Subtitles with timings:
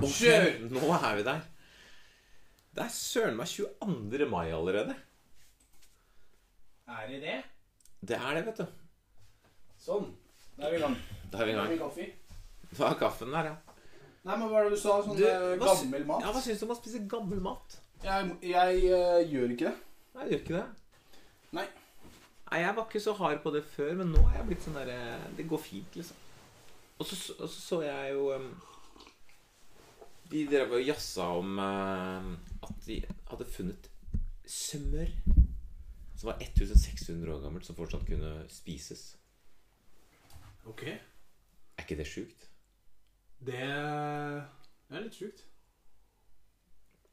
[0.00, 0.46] Kjør!
[0.72, 1.40] Nå er vi der.
[2.74, 4.26] Det er søren meg 22.
[4.30, 4.94] mai allerede.
[6.90, 7.36] Er det det?
[8.08, 8.66] Det er det, vet du.
[9.80, 10.08] Sånn.
[10.56, 10.96] Da er vi i gang.
[11.32, 11.74] Da er vi i gang.
[11.80, 12.06] kaffe.
[12.78, 13.56] Da er kaffen der, ja.
[14.22, 14.98] Nei, men hva er det du sa?
[15.02, 16.22] Sånn Du, eh, hva sy- gammel mat?
[16.24, 17.78] Ja, Hva syns du om å spise gammel mat?
[18.04, 19.76] Jeg, jeg eh, gjør ikke det.
[20.14, 20.66] Nei, jeg gjør ikke det.
[21.56, 21.66] Nei.
[22.50, 24.76] Nei, Jeg var ikke så hard på det før, men nå er jeg blitt sånn
[24.76, 24.98] derre
[25.36, 26.16] Det går fint, liksom.
[27.00, 28.50] Og så og så, så jeg jo um,
[30.30, 33.88] De drev og jazza om um, at de hadde funnet
[34.46, 35.10] smør
[36.20, 39.14] som var 1600 år gammelt, som fortsatt kunne spises.
[40.68, 40.82] Ok.
[40.90, 42.44] Er ikke det sjukt?
[43.40, 45.46] Det er litt sjukt.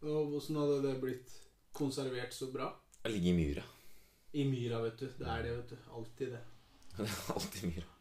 [0.03, 1.37] Og hvordan hadde det blitt
[1.77, 2.67] konservert så bra?
[2.99, 3.63] Det ligger i myra.
[4.35, 5.07] I myra, vet du.
[5.21, 5.77] Det er det, vet du.
[5.95, 6.43] Alltid det.
[6.97, 7.96] Det er alltid myra.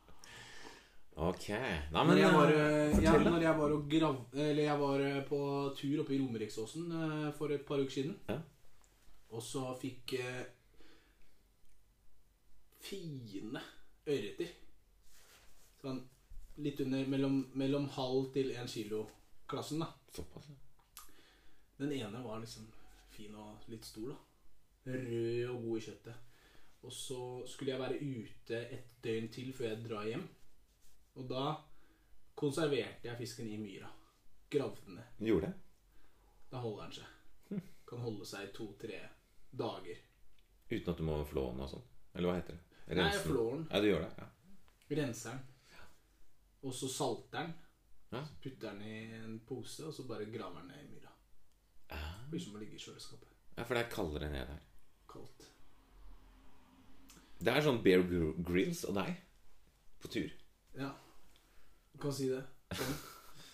[1.16, 1.46] Ok.
[1.48, 5.00] Nei, Når men jeg var, eh, ja, når jeg var, og grav, eller jeg var
[5.00, 5.38] eh, på
[5.78, 8.36] tur oppe i Romeriksåsen eh, for et par uker siden, Ja.
[9.30, 10.44] og så fikk eh,
[12.86, 13.62] fine
[14.06, 14.52] ørreter
[15.80, 16.02] Sånn
[16.64, 19.90] litt under mellom, mellom halv til én kilo-klassen, da.
[20.16, 20.46] Såpass.
[20.48, 20.54] ja.
[21.76, 22.64] Den ene var liksom
[23.12, 24.16] fin og litt stor, da.
[24.86, 26.14] Rød og god i kjøttet.
[26.86, 27.18] Og så
[27.50, 30.24] skulle jeg være ute et døgn til før jeg drar hjem.
[31.16, 31.44] Og da
[32.36, 33.88] konserverte jeg fisken i myra.
[34.52, 35.26] Gravde den ned.
[35.30, 35.54] Gjorde det?
[36.52, 37.62] Da holder den seg.
[37.86, 39.00] Kan holde seg i to-tre
[39.56, 39.98] dager.
[40.70, 41.84] Uten at du må flå den og sånn?
[42.14, 42.62] Eller hva heter det?
[42.96, 43.64] Nei, jeg flår den.
[43.70, 44.10] Ja, du gjør det?
[44.22, 44.26] Ja.
[45.00, 45.84] Renser den.
[46.66, 47.54] Og så salter den.
[48.12, 48.22] Ja.
[48.26, 51.12] Så putter den i en pose, og så bare graver den ned i myra.
[51.90, 53.32] Det Blir som å ligge i kjøleskapet.
[53.56, 54.62] ja, for det er kaldere ned her.
[55.10, 55.46] Kaldt.
[57.38, 58.02] Det er sånn Bear
[58.46, 59.18] Grills og deg
[60.02, 60.32] på tur.
[60.78, 60.90] Ja.
[61.96, 62.42] Du kan si det.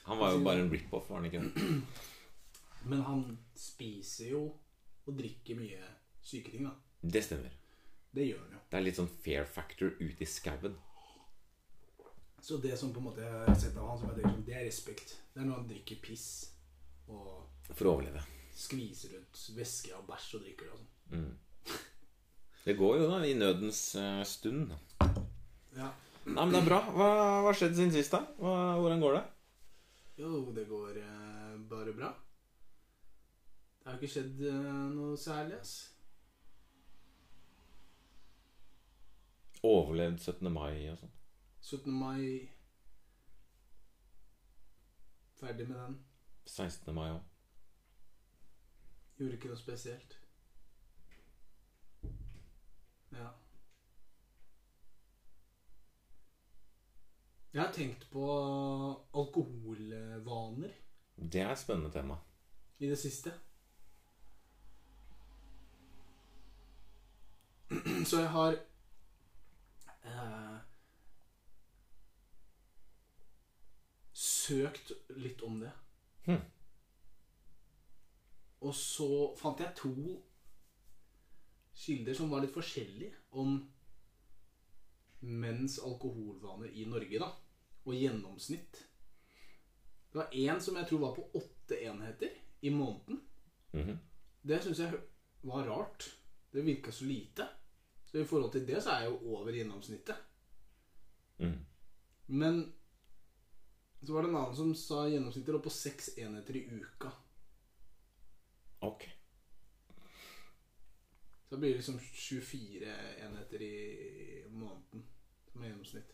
[0.08, 1.42] Han var jo bare en rip-off, var han ikke?
[2.90, 3.20] Men han
[3.54, 4.40] spiser jo
[5.06, 5.78] og drikker mye
[6.26, 6.72] syke ting, da.
[7.14, 7.54] Det stemmer.
[8.10, 8.62] Det gjør han jo.
[8.72, 10.74] Det er litt sånn fair factor ute i skauen.
[12.42, 14.58] Så det som på en måte jeg har sett av han, som jeg tenker det
[14.58, 15.14] er respekt.
[15.30, 16.26] Det er når han drikker piss
[17.06, 18.26] og For å overleve.
[18.58, 20.90] skviser rundt væske av bæsj og drikker det og sånn.
[21.14, 21.78] Mm.
[22.66, 24.74] Det går jo da i nødens eh, stund.
[25.78, 25.94] Ja.
[26.24, 26.80] Nei, men det er bra.
[26.94, 27.06] Hva
[27.48, 28.20] har skjedd siden sist, da?
[28.38, 29.22] Hva, hvordan går det?
[30.22, 32.12] Jo, det går eh, bare bra.
[33.82, 35.74] Det har ikke skjedd eh, noe særlig, ass.
[39.66, 40.46] Overlevd 17.
[40.50, 41.12] mai og sånn.
[41.62, 41.92] 17.
[41.94, 42.22] mai
[45.42, 45.94] Ferdig med den.
[46.46, 46.94] 16.
[46.94, 47.22] mai òg.
[49.18, 50.18] Gjorde ikke noe spesielt.
[53.10, 53.30] Ja.
[57.52, 58.26] Jeg har tenkt på
[59.12, 60.70] alkoholvaner
[61.16, 62.16] Det er et spennende tema.
[62.78, 63.32] i det siste.
[68.08, 68.56] Så jeg har
[70.04, 70.56] eh,
[74.12, 75.70] søkt litt om det.
[76.24, 76.40] Hm.
[78.60, 79.94] Og så fant jeg to
[81.84, 83.56] kilder som var litt forskjellige om
[85.20, 87.30] menns alkoholvaner i Norge, da.
[87.84, 88.84] Og gjennomsnitt.
[90.12, 93.20] Det var én som jeg tror var på åtte enheter i måneden.
[93.72, 93.98] Mhm.
[94.42, 95.00] Det syns jeg
[95.42, 96.10] var rart.
[96.52, 97.48] Det virka så lite.
[98.04, 100.16] Så i forhold til det så er jeg jo over gjennomsnittet.
[101.38, 101.64] Mm.
[102.26, 102.72] Men
[104.02, 107.12] så var det en annen som sa gjennomsnittet lå på seks enheter i uka.
[108.80, 109.06] Ok.
[111.48, 115.06] Så det blir det liksom 24 enheter i måneden
[115.52, 116.12] som er gjennomsnitt.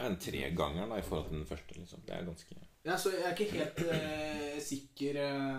[0.00, 1.74] Det er en treganger da, i forhold til den første.
[1.76, 2.00] liksom.
[2.06, 2.54] Det er ganske
[2.88, 5.58] Ja, så jeg er ikke helt eh, sikker eh,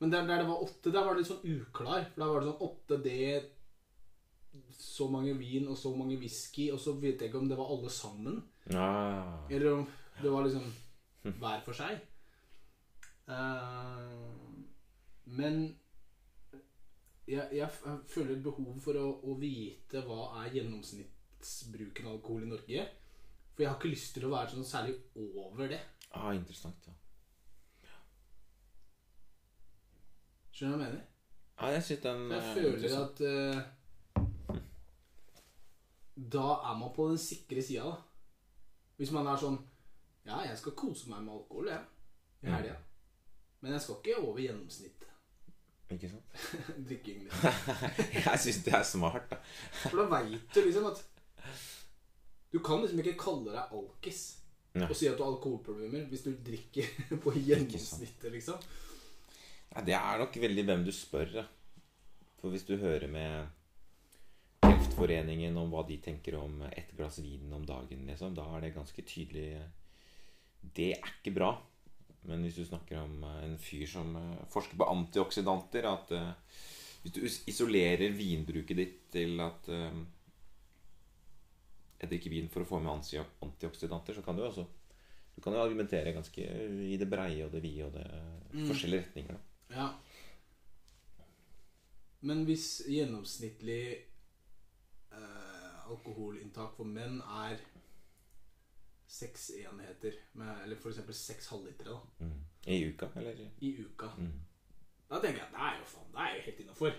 [0.00, 2.04] Men der, der det var åtte, der var det litt sånn uklar.
[2.12, 3.30] For der var det sånn åtte det
[4.76, 7.72] Så mange vin og så mange whisky, og så vet jeg ikke om det var
[7.72, 8.42] alle sammen.
[8.74, 9.46] ah.
[9.48, 9.86] Eller om
[10.20, 10.68] det var liksom
[11.40, 12.00] hver for seg.
[13.28, 14.14] Eh,
[15.24, 15.60] men
[17.28, 22.44] jeg, jeg, jeg føler et behov for å, å vite hva er gjennomsnittsbruken av alkohol
[22.44, 22.88] i Norge.
[23.60, 24.94] For jeg har ikke lyst til å være sånn særlig
[25.36, 25.80] over det.
[26.16, 26.86] ah, Interessant.
[26.88, 26.92] ja.
[30.56, 31.04] Skjønner du hva jeg mener?
[31.60, 34.56] Ja, jeg synes den For jeg eh, føler at uh,
[36.36, 37.96] Da er man på den sikre sida, da.
[39.00, 39.58] Hvis man er sånn
[40.28, 41.84] Ja, jeg skal kose meg med alkohol, jeg.
[42.42, 42.52] I Mm.
[42.54, 42.74] helga.
[43.60, 45.08] Men jeg skal ikke over gjennomsnittet.
[45.92, 46.28] Ikke sant?
[46.88, 47.18] Drikking.
[47.24, 47.40] Liksom.
[48.24, 49.36] jeg syns det er smart, da.
[49.82, 51.02] For da veit du liksom at
[52.50, 54.22] Du kan liksom ikke kalle deg alkis
[54.74, 54.86] Nei.
[54.86, 56.88] og si at du har alkoholproblemer hvis du drikker
[57.24, 58.58] på gjennomsnittet, liksom.
[59.70, 61.30] Ja, det er nok veldig hvem du spør.
[61.40, 61.46] Da.
[62.40, 63.56] For hvis du hører med
[64.64, 68.74] Kreftforeningen om hva de tenker om ett glass vin om dagen, liksom, da er det
[68.74, 69.50] ganske tydelig
[70.60, 71.54] Det er ikke bra.
[72.28, 76.32] Men hvis du snakker om eh, en fyr som eh, forsker på antioksidanter At eh,
[77.00, 79.70] hvis du isolerer vinbruket ditt til at
[82.00, 82.92] jeg drikker vin for å få med
[83.42, 84.66] antioksidanter, så kan du også
[85.36, 86.42] Du kan jo argumentere ganske
[86.92, 89.36] i det breie og det vide og det forskjellige retninger.
[89.36, 89.76] Da.
[89.76, 89.86] Ja.
[92.20, 93.84] Men hvis gjennomsnittlig
[95.12, 97.56] eh, alkoholinntak for menn er
[99.10, 101.00] seks enheter, med, eller f.eks.
[101.16, 102.36] seks halvlitere da, Mm.
[102.66, 103.38] I uka, eller?
[103.60, 104.40] i uka, Mm.
[105.10, 106.92] da tenker jeg det er jo faen, det er jo helt innafor.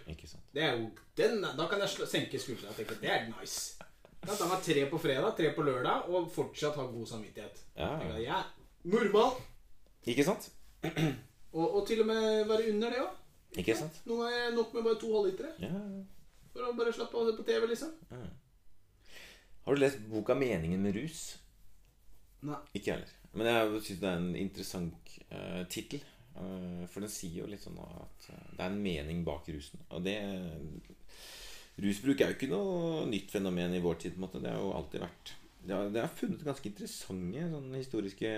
[1.58, 3.78] Da kan jeg senke skuldra og tenke det er nice.
[4.22, 7.64] Jeg da var tre på fredag, tre på lørdag og fortsatt ha god samvittighet.
[7.78, 8.18] Ja, ja.
[8.22, 8.52] jeg er
[8.94, 9.40] normal.
[10.06, 10.52] Ikke sant?
[11.52, 13.16] Og, og til og med være under det òg.
[13.60, 13.98] Ikke sant?
[14.08, 15.50] Nå er det nok med bare to halvlitere.
[15.60, 15.82] Ja.
[16.54, 17.92] For å bare slappe av og se på TV, liksom.
[18.14, 18.22] ja.
[19.66, 21.38] Har du lest boka 'Meningen med rus'?
[22.42, 22.58] Nei.
[22.74, 23.12] Ikke jeg heller.
[23.34, 25.18] Men jeg syns det er en interessant.
[25.32, 26.02] Uh, Tittel.
[26.36, 29.84] Uh, for den sier jo litt sånn at eh, det er en mening bak rusen.
[29.92, 30.16] Og det
[31.82, 34.14] Rusbruk er jo ikke noe nytt fenomen i vår tid.
[34.16, 35.32] på en måte Det har jo alltid vært
[35.66, 38.32] Det har, det har funnet ganske interessante sånn historiske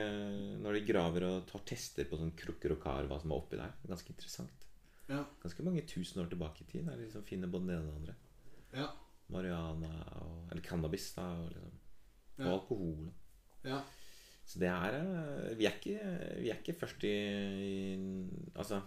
[0.64, 3.60] Når de graver og tar tester på sånn krukker og kar, hva som er oppi
[3.60, 3.74] der.
[3.88, 4.68] Ganske interessant.
[5.10, 5.24] Ja.
[5.44, 6.86] Ganske mange tusen år tilbake i tid.
[6.88, 8.16] Der de liksom finner både det ene og det andre.
[8.74, 8.88] Ja.
[9.34, 9.92] Marihuana
[10.22, 11.76] og, eller cannabis da, og, liksom,
[12.40, 12.54] og Ja.
[12.54, 13.12] alkohol.
[13.64, 13.82] ja.
[14.46, 16.00] Så det er eh, Vi er ikke,
[16.44, 17.12] vi er ikke først i,
[17.64, 18.82] i Altså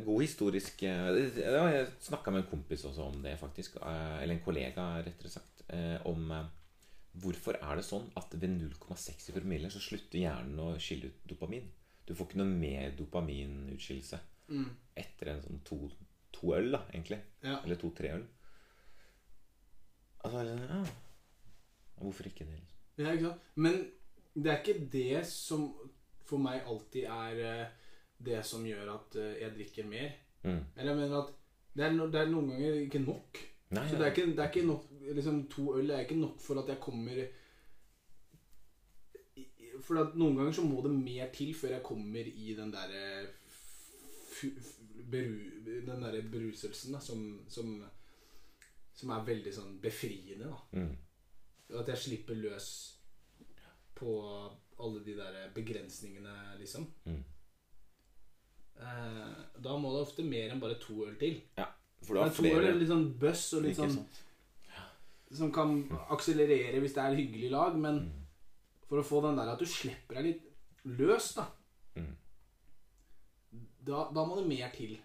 [0.00, 3.76] god historisk eh, Jeg snakka med en kompis også om det, faktisk.
[3.76, 5.62] eh, Eller en kollega, rettere sagt.
[5.68, 6.32] eh, Om
[7.20, 11.26] hvorfor er det sånn at ved 0,6 i promille så slutter hjernen å skille ut
[11.28, 11.66] dopamin.
[12.06, 14.18] Du får ikke noe mer dopaminutskillelse
[14.48, 14.70] Mm.
[14.96, 15.76] etter en sånn to,
[16.32, 17.18] to øl, da, egentlig.
[17.42, 17.58] Ja.
[17.64, 18.24] Eller to-tre øl.
[20.24, 20.84] Altså, ja.
[22.00, 22.56] Hvorfor ikke det?
[22.58, 22.78] liksom?
[22.98, 23.40] ja, ikke sant?
[23.54, 23.78] Men
[24.34, 25.68] det er ikke det som
[26.24, 27.70] for meg alltid er
[28.24, 30.10] det som gjør at eh, jeg drikker mer.
[30.42, 30.60] Mm.
[30.76, 31.32] Eller jeg mener at
[31.74, 33.38] det er, no, det er noen ganger ikke nok.
[33.72, 34.82] Nei, Så det er ikke, det er ikke nok
[35.16, 37.22] liksom, To øl er ikke nok for at jeg kommer
[39.80, 43.06] For at noen ganger så må det mer til før jeg kommer i den derre
[45.14, 47.72] Den derre beruselsen da, som, som
[48.92, 50.50] Som er veldig sånn befriende.
[50.52, 50.92] da Mm.
[51.80, 52.66] At jeg slipper løs
[53.96, 54.12] på
[54.82, 56.84] alle de der begrensningene, liksom.
[57.06, 57.22] Mm.
[58.82, 61.36] Eh, da må det ofte mer enn bare to øl til.
[61.58, 61.68] Ja,
[62.02, 62.54] for du Men flere.
[62.54, 63.94] to øl er litt sånn bøss og litt sånn
[65.32, 65.70] som kan
[66.12, 68.24] akselerere hvis det er hyggelig lag, men Mm.
[68.88, 70.42] for å få den der at du slipper deg litt
[70.98, 71.46] løs, da
[71.96, 72.16] Mm.
[73.84, 74.98] Da, da må det mer til.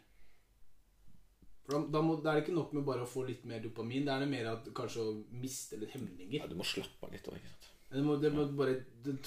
[1.66, 3.60] For da, da, må, da er det ikke nok med bare å få litt mer
[3.60, 4.06] dopamin.
[4.06, 6.40] Det er det mer at kanskje å miste litt hemninger.
[6.40, 7.68] Ja, du må slappe av litt òg, ikke sant.
[7.92, 9.18] Det må, det må bare det,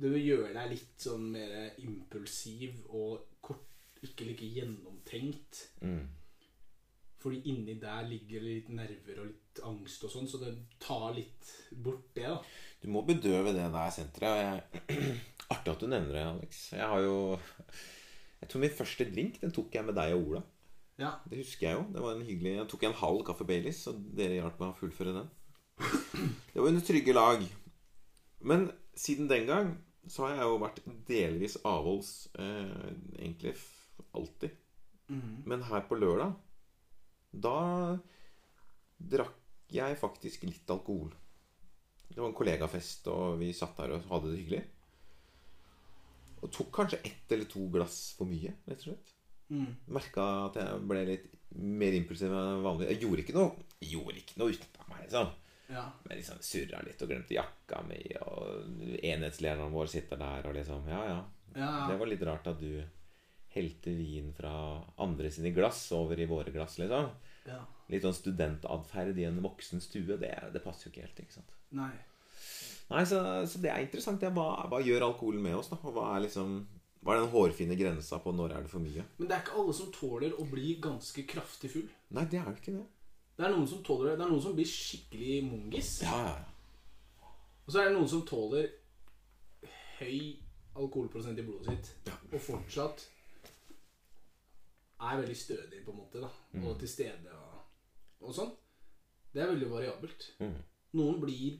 [0.00, 3.66] det vil gjøre deg litt sånn mer impulsiv og kort,
[4.02, 5.60] ikke like gjennomtenkt.
[5.84, 6.04] Mm.
[7.24, 10.50] Fordi inni der ligger litt nerver og litt angst og sånn, så det
[10.82, 11.52] tar litt
[11.84, 12.40] bort det, da.
[12.82, 14.32] Du må bedøve det der senteret.
[14.34, 15.20] og jeg-
[15.54, 16.60] Artig at du nevner det, Alex.
[16.72, 17.38] Jeg har jo
[18.40, 20.42] Jeg tror min første drink den tok jeg med deg og Ola.
[20.98, 21.14] Ja.
[21.28, 21.86] Det husker jeg jo.
[21.94, 24.78] Det var en hyggelig Jeg tok en halv kaffe Baileys, og dere hjalp meg å
[24.82, 25.30] fullføre den.
[26.52, 27.40] Det var under trygge lag.
[28.44, 29.72] Men siden den gang
[30.10, 33.54] så har jeg jo vært delvis avholds eh, egentlig
[34.16, 34.54] alltid.
[35.08, 35.42] Mm.
[35.48, 36.34] Men her på lørdag,
[37.34, 37.58] da
[38.98, 39.40] drakk
[39.74, 41.12] jeg faktisk litt alkohol.
[42.08, 44.62] Det var en kollegafest, og vi satt der og hadde det hyggelig.
[46.44, 49.14] Og tok kanskje ett eller to glass for mye, rett og slett.
[49.54, 49.70] Mm.
[49.96, 52.90] Merka at jeg ble litt mer impulsiv enn vanlig.
[52.92, 53.50] Jeg gjorde ikke noe
[53.82, 55.32] Jeg gjorde ikke noe utenfor meg, liksom.
[55.70, 55.86] Ja.
[56.04, 60.88] Men liksom surra litt og glemte jakka mi, og enhetslederen vår sitter der og liksom
[60.90, 61.22] Ja, ja.
[61.54, 62.82] Ja, Det var litt rart at du
[63.54, 64.52] helte vin fra
[64.98, 67.08] andre sine glass over i våre glass, liksom.
[67.46, 67.60] ja.
[67.92, 71.20] Litt sånn studentatferd i en voksen stue, det, det passer jo ikke helt.
[71.20, 71.54] ikke sant?
[71.76, 71.92] Nei.
[72.90, 74.24] Nei, så, så det er interessant.
[74.34, 75.78] Hva, hva gjør alkoholen med oss, da?
[75.84, 76.56] Og hva er liksom
[77.04, 79.04] Hva er den hårfine grensa på når er det for mye?
[79.18, 81.86] Men det er ikke alle som tåler å bli ganske kraftig full.
[82.16, 82.84] Nei, det er jo ikke det.
[83.34, 84.18] Det er noen som tåler det.
[84.20, 85.90] Det er noen som blir skikkelig mongis.
[86.04, 86.20] Ja.
[87.64, 88.68] Og så er det noen som tåler
[89.98, 90.36] høy
[90.78, 92.16] alkoholprosent i blodet sitt, Ja.
[92.32, 93.04] og fortsatt
[95.04, 96.30] er veldig stødig, på en måte, da.
[96.54, 96.66] Mm.
[96.66, 97.60] Og til stede og,
[98.24, 98.52] og sånn.
[99.34, 100.26] Det er veldig variabelt.
[100.40, 100.56] Mm.
[100.98, 101.58] Noen blir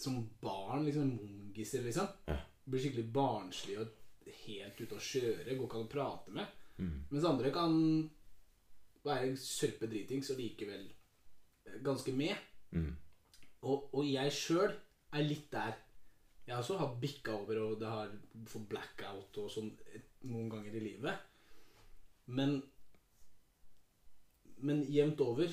[0.00, 2.08] som barn, liksom mongiser, liksom.
[2.28, 2.38] Ja.
[2.68, 5.56] Blir skikkelig barnslig og helt ute å kjøre.
[5.56, 6.60] Går ikke an å prate med.
[6.78, 6.94] Mm.
[7.12, 7.76] Mens andre kan
[9.04, 12.34] være sørpe dritings og likevel eh, ganske med.
[12.70, 12.92] Mm.
[13.64, 14.72] Og, og jeg sjøl
[15.14, 15.76] er litt der.
[16.46, 18.10] Jeg har også hatt bikka over, og det har
[18.48, 19.70] fått blackout og sånn
[20.28, 21.30] noen ganger i livet.
[22.26, 22.62] Men
[24.64, 25.50] Men jevnt over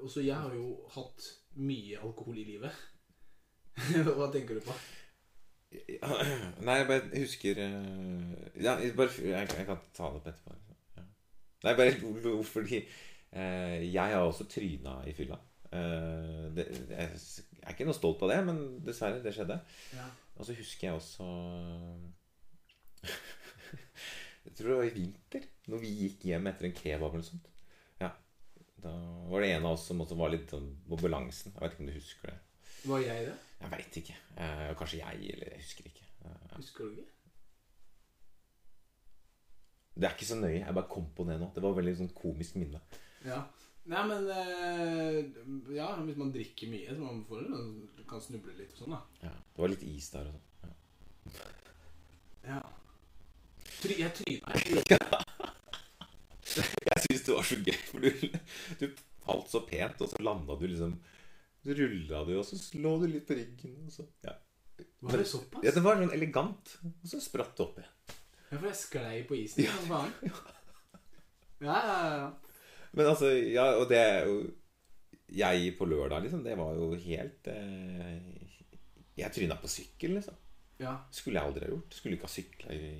[0.00, 1.26] Også jeg har jo hatt
[1.60, 2.72] mye alkohol i livet.
[4.16, 4.74] Hva tenker du på?
[6.64, 10.73] Nei, jeg bare husker eh, Ja, jeg, bare, jeg, jeg kan ta det opp etterpå.
[11.64, 11.96] Nei, bare
[12.54, 15.38] fordi eh, jeg har også tryna i fylla.
[15.74, 17.08] Eh, det, jeg
[17.64, 19.56] er ikke noe stolt av det, men dessverre, det skjedde.
[19.96, 20.06] Ja.
[20.36, 21.26] Og så husker jeg også
[24.44, 27.28] Jeg tror det var i vinter, når vi gikk hjem etter en kebab eller noe
[27.30, 27.46] sånt.
[28.02, 28.10] Ja,
[28.84, 28.92] Da
[29.30, 31.54] var det en av oss som også var litt sånn på balansen.
[31.54, 32.38] Jeg vet ikke om du husker det.
[32.84, 33.36] Var jeg det?
[33.62, 34.16] Jeg veit ikke.
[34.44, 36.04] Eh, kanskje jeg, eller jeg husker ikke.
[36.28, 37.06] Eh, Husker du ikke?
[39.94, 40.60] Det er ikke så nøye.
[40.64, 41.50] Jeg bare kom på det nå.
[41.54, 42.80] Det var veldig sånn komisk minne.
[43.24, 43.42] Ja.
[43.92, 45.18] Nei, men eh,
[45.76, 47.44] Ja, hvis man drikker mye, så man får,
[48.08, 49.02] kan snuble litt og sånn, da.
[49.26, 50.46] Ja, det var litt is der og sånn.
[50.64, 50.72] Ja.
[52.54, 52.60] Ja.
[53.80, 54.54] Try, jeg tryna
[56.54, 58.08] Jeg syns det var så gøy, for du,
[58.80, 58.84] du
[59.24, 60.92] falt så pent, og så landa du liksom
[61.64, 64.34] Så rulla du, og så lå du litt på ryggen, og så Ja,
[65.04, 65.64] Var det såpass?
[65.64, 66.74] ja det var sånn elegant.
[66.88, 67.94] Og så spratt det opp igjen.
[68.08, 68.23] Ja,
[68.60, 69.64] for jeg sklei på isen.
[69.66, 69.78] Ja.
[69.88, 70.12] Faen.
[71.64, 72.24] Ja, ja, ja.
[72.92, 74.40] Men altså, ja, og det er jo
[75.32, 78.26] Jeg på lørdag, liksom, det var jo helt eh,
[79.16, 80.34] Jeg tryna på sykkel, liksom.
[80.82, 80.96] ja.
[81.14, 81.94] Skulle jeg aldri ha gjort.
[81.94, 82.90] Skulle ikke ha sykla i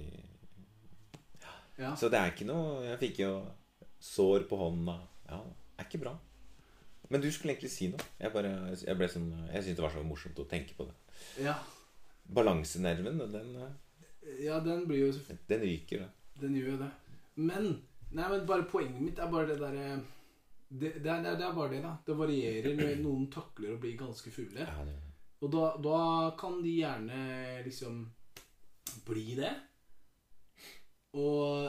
[1.77, 1.91] ja.
[1.99, 3.33] Så det er ikke noe Jeg fikk jo
[4.05, 4.95] sår på hånda.
[5.29, 6.15] Ja, det er ikke bra.
[7.11, 8.05] Men du skulle egentlig si noe.
[8.21, 10.95] Jeg, bare, jeg, ble sånn, jeg syntes det var så morsomt å tenke på det.
[11.49, 11.57] ja.
[12.25, 13.51] Balansenerven, den,
[14.41, 16.05] Ja, den blir jo den ryker.
[16.05, 16.39] Da.
[16.41, 16.91] Den gjør jo det.
[17.35, 17.75] Men
[18.15, 19.87] Nei, men bare poenget mitt er bare det derre
[20.69, 21.95] det, det, det, det er bare det, da.
[22.07, 22.77] Det varierer.
[22.79, 24.67] når Noen takler å bli ganske fulle.
[24.67, 24.85] Ja,
[25.43, 25.99] Og da, da
[26.39, 27.19] kan de gjerne
[27.67, 28.01] liksom
[29.07, 29.51] bli det.
[31.19, 31.69] Og,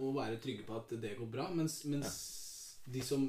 [0.00, 1.48] og være trygge på at det går bra.
[1.56, 2.16] Mens, mens
[2.84, 3.28] de som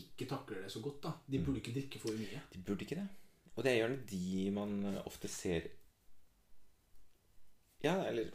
[0.00, 2.42] ikke takler det så godt, da, de burde ikke drikke for mye.
[2.54, 3.08] de burde ikke det.
[3.56, 5.66] Og det er gjerne de man ofte ser
[7.82, 8.30] Ja, eller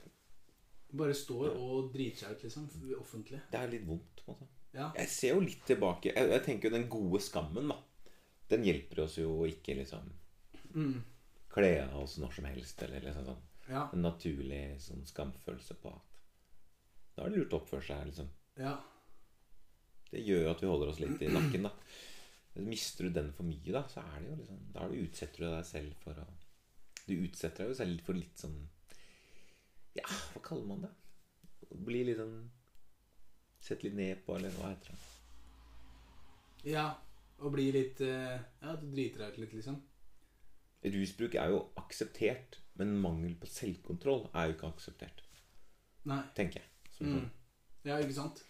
[0.95, 2.67] Bare står og driter seg ut, liksom.
[2.99, 3.41] Offentlig.
[3.51, 4.21] Det er litt vondt.
[4.25, 4.47] på en måte.
[4.73, 4.91] Ja.
[4.95, 6.13] Jeg ser jo litt tilbake.
[6.15, 7.77] Jeg, jeg tenker jo den gode skammen, da.
[8.51, 10.11] Den hjelper oss jo ikke liksom
[10.75, 11.01] Mm.
[11.49, 12.81] kle av oss når som helst.
[12.83, 13.89] Eller liksom sånn Ja.
[13.93, 16.01] en naturlig sånn skamfølelse på at
[17.15, 18.05] da er det lurt å oppføre seg.
[18.05, 18.77] liksom ja.
[20.11, 21.63] Det gjør jo at vi holder oss litt i nakken.
[21.63, 21.71] da
[22.61, 25.49] Mister du den for mye, da, så er det jo liksom Da er utsetter du
[25.49, 26.25] deg selv for å
[27.07, 28.67] Du utsetter deg jo selv for litt sånn
[29.95, 30.91] Ja, hva kaller man det?
[31.85, 32.37] Bli litt sånn
[33.65, 36.71] Sett litt ned på, eller hva heter det?
[36.75, 36.85] Ja.
[37.41, 39.79] Og bli litt eh, Ja, du driter deg ut litt, liksom.
[40.85, 45.23] Rusbruk er jo akseptert, men mangel på selvkontroll er jo ikke akseptert.
[46.05, 46.21] Nei.
[46.37, 46.69] Tenker jeg.
[46.99, 47.15] Mm.
[47.15, 47.31] sånn.
[47.87, 48.43] Ja, ikke sant?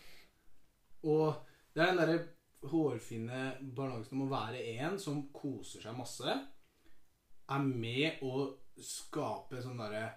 [1.07, 1.37] Og
[1.75, 2.17] det er den derre
[2.65, 3.45] hårfine
[3.77, 6.35] balansen om å være en som koser seg masse,
[7.45, 8.47] er med å
[8.81, 10.07] skape sånn derre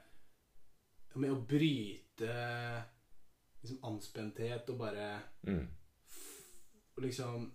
[1.14, 2.84] Med å bryte
[3.62, 5.66] liksom anspenthet og bare Mm.
[6.96, 7.52] og liksom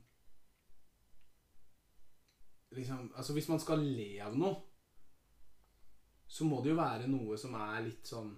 [2.74, 4.55] Liksom Altså, hvis man skal le av noe,
[6.27, 8.31] så må det jo være noe som er litt sånn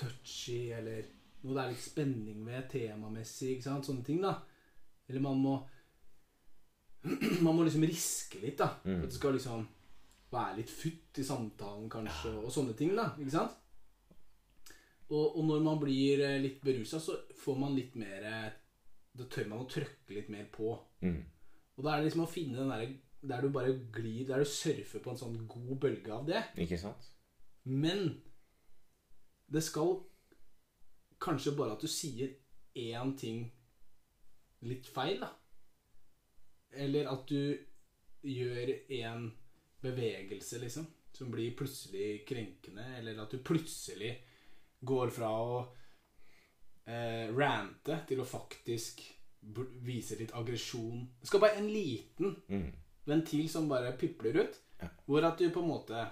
[0.00, 1.04] touchy, eller
[1.44, 3.86] noe det er litt spenning ved temamessig, ikke sant?
[3.86, 4.32] Sånne ting, da.
[5.08, 5.54] Eller man må
[7.44, 8.70] Man må liksom riske litt, da.
[8.84, 9.02] Mm.
[9.04, 9.66] At det skal liksom
[10.32, 13.10] være litt futt i samtalen, kanskje, og sånne ting, da.
[13.20, 13.54] Ikke sant?
[15.14, 18.52] Og, og når man blir eh, litt berusa, så får man litt mer eh,
[19.14, 20.74] Da tør man å trykke litt mer på.
[21.04, 21.20] Mm.
[21.76, 22.92] Og da er det liksom å finne den derre
[23.24, 26.42] der du bare glir Der du surfer på en sånn god bølge av det.
[26.60, 27.06] Ikke sant?
[27.64, 28.08] Men
[29.48, 29.96] det skal
[31.22, 32.34] kanskje bare at du sier
[32.76, 33.46] én ting
[34.64, 35.30] litt feil, da.
[36.84, 37.54] Eller at du
[38.24, 39.28] gjør en
[39.84, 42.86] bevegelse, liksom, som blir plutselig krenkende.
[42.98, 44.16] Eller at du plutselig
[44.84, 45.58] går fra å
[46.86, 49.00] eh, rante til å faktisk
[49.84, 51.02] vise litt aggresjon.
[51.20, 52.72] Det skal bare en liten Mm.
[53.06, 54.60] ventil som bare pipler ut.
[54.80, 54.88] Ja.
[55.06, 56.06] Hvor at du på en måte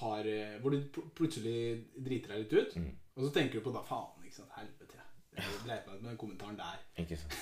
[0.00, 0.80] har eh, Hvor du
[1.14, 2.76] plutselig driter deg litt ut.
[2.76, 2.90] Mm.
[3.16, 4.52] Og så tenker du på da faen, ikke sant.
[4.56, 4.96] Helvete.
[5.40, 6.78] Jeg dreit meg ut med den kommentaren der.
[6.98, 7.34] Ikke sant.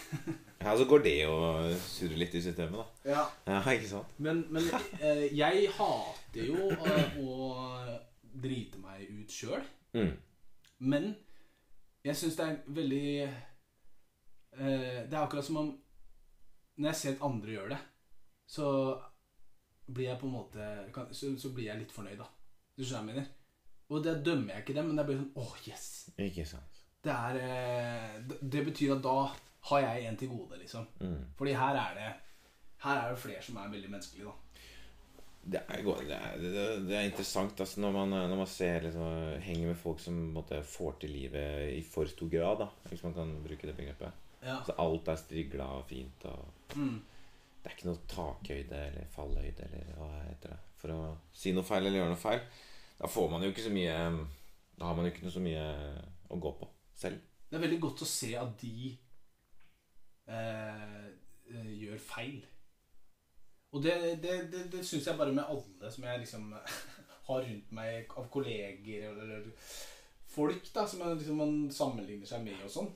[0.61, 3.11] Ja, så går det og surrer litt i systemet, da.
[3.11, 4.07] Ja, Ja, ikke sant.
[4.19, 4.63] Men, men
[5.01, 7.99] eh, jeg hater jo eh, å
[8.39, 9.65] drite meg ut sjøl.
[9.97, 10.13] Mm.
[10.79, 11.11] Men
[12.07, 15.71] jeg syns det er veldig eh, Det er akkurat som om
[16.79, 17.79] Når jeg ser at andre gjør det,
[18.49, 18.69] så
[19.89, 22.29] blir jeg på en måte kan, så, så blir jeg litt fornøyd, da.
[22.77, 23.29] Du skjønner hva jeg mener?
[23.89, 25.87] Og det dømmer jeg ikke dem, men det blir sånn åh, yes.
[26.21, 26.81] Ikke sant.
[27.03, 29.17] Det er eh, det, det betyr at da
[29.71, 30.87] har jeg en til gode, liksom.
[31.01, 31.23] Mm.
[31.39, 32.09] Fordi her er det
[32.79, 34.48] Her er det flere som er veldig menneskelige, da.
[35.49, 39.05] Det er, det er, det er, er interessant altså, når, man, når man ser liksom,
[39.41, 43.15] henger med folk som måtte, får til livet i for stor grad, da, hvis man
[43.17, 44.13] kan bruke det begrepet.
[44.45, 44.59] Ja.
[44.67, 46.27] Så alt er strigla og fint.
[46.29, 46.99] Og Mm.
[47.63, 50.59] det er ikke noe takhøyde eller fallhøyde eller hva heter det.
[50.79, 50.99] For å
[51.33, 52.45] si noe feil eller gjøre noe feil.
[53.01, 53.97] Da får man jo ikke så mye
[54.79, 55.65] Da har man jo ikke noe så mye
[56.29, 57.25] å gå på selv.
[57.49, 58.91] Det er veldig godt å se at de
[60.29, 61.09] eh,
[61.51, 62.39] eh, gjør feil.
[63.77, 66.53] Og det, det, det, det syns jeg bare med alle som jeg liksom
[67.29, 69.51] har rundt meg av kolleger eller, eller
[70.33, 72.91] folk da, som man, liksom, man sammenligner seg med og sånn.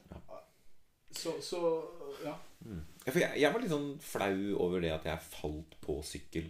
[1.12, 1.60] Så, så
[2.24, 2.32] ja.
[2.64, 2.80] Mm.
[3.04, 6.48] jeg, jeg var litt sånn flau over det at jeg falt på sykkel.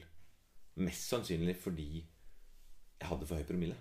[0.82, 3.78] Mest sannsynlig fordi jeg hadde for høy promille.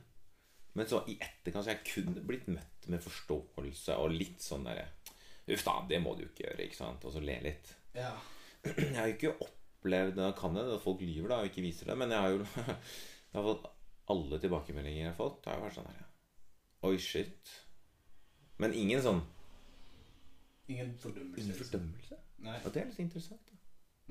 [0.74, 4.88] Men så i etterkant så jeg kunne blitt møtt med forståelse og litt sånn derre
[5.52, 7.06] Uff da, det må du ikke gjøre, ikke sant?
[7.06, 7.74] Og så le litt.
[7.98, 8.14] ja.
[8.62, 9.32] Jeg har jo ikke
[9.82, 12.30] opplevd Da kan det at folk lyver da og ikke viser det, men jeg har
[12.30, 12.46] jo
[13.32, 13.68] jeg har fått
[14.12, 15.46] alle tilbakemeldinger jeg har fått.
[15.48, 16.08] Har jo vært sånn her
[16.90, 17.52] Oi, shit.
[18.62, 19.22] Men ingen sånn
[20.72, 21.42] Ingen fordømmelse.
[21.42, 21.66] Ingen liksom.
[21.68, 22.18] fordømmelse.
[22.46, 22.58] Nei.
[22.66, 23.50] Og det er litt interessant.
[23.50, 23.58] da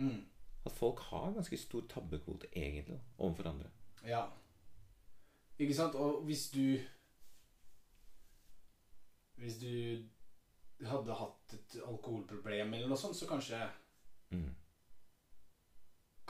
[0.01, 0.23] Mm.
[0.65, 3.69] At folk har ganske stor tabbekvote egentlig da, overfor andre.
[4.07, 4.23] Ja.
[5.59, 5.95] Ikke sant?
[5.95, 6.79] Og hvis du
[9.41, 10.05] Hvis du
[10.87, 13.61] hadde hatt et alkoholproblem eller noe sånt, så kanskje
[14.31, 14.55] Mm.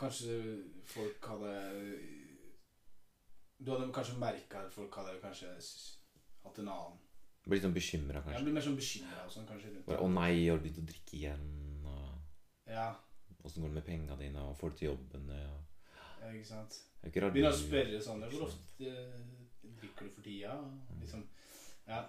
[0.01, 0.37] Kanskje
[0.89, 1.55] folk hadde
[3.61, 5.53] Du hadde kanskje merka at folk hadde kanskje
[6.45, 6.99] hatt en annen
[7.45, 8.39] Blir litt sånn bekymra, kanskje?
[8.39, 10.05] Ja, blir mer sånn bekymra og sånn kanskje rundt Bare.
[10.05, 11.47] Å nei, har du begynt å drikke igjen?
[11.89, 12.89] Og Ja,
[13.41, 14.47] åssen går det med penga dine?
[14.51, 15.29] Og får du til jobben?
[15.37, 15.85] Og,
[16.21, 16.81] ja, ikke sant.
[17.03, 19.21] er Begynner å spørre sånn Hvor ofte eh,
[19.81, 20.57] drikker du for tida?
[21.01, 21.25] Liksom,
[21.89, 22.03] ja.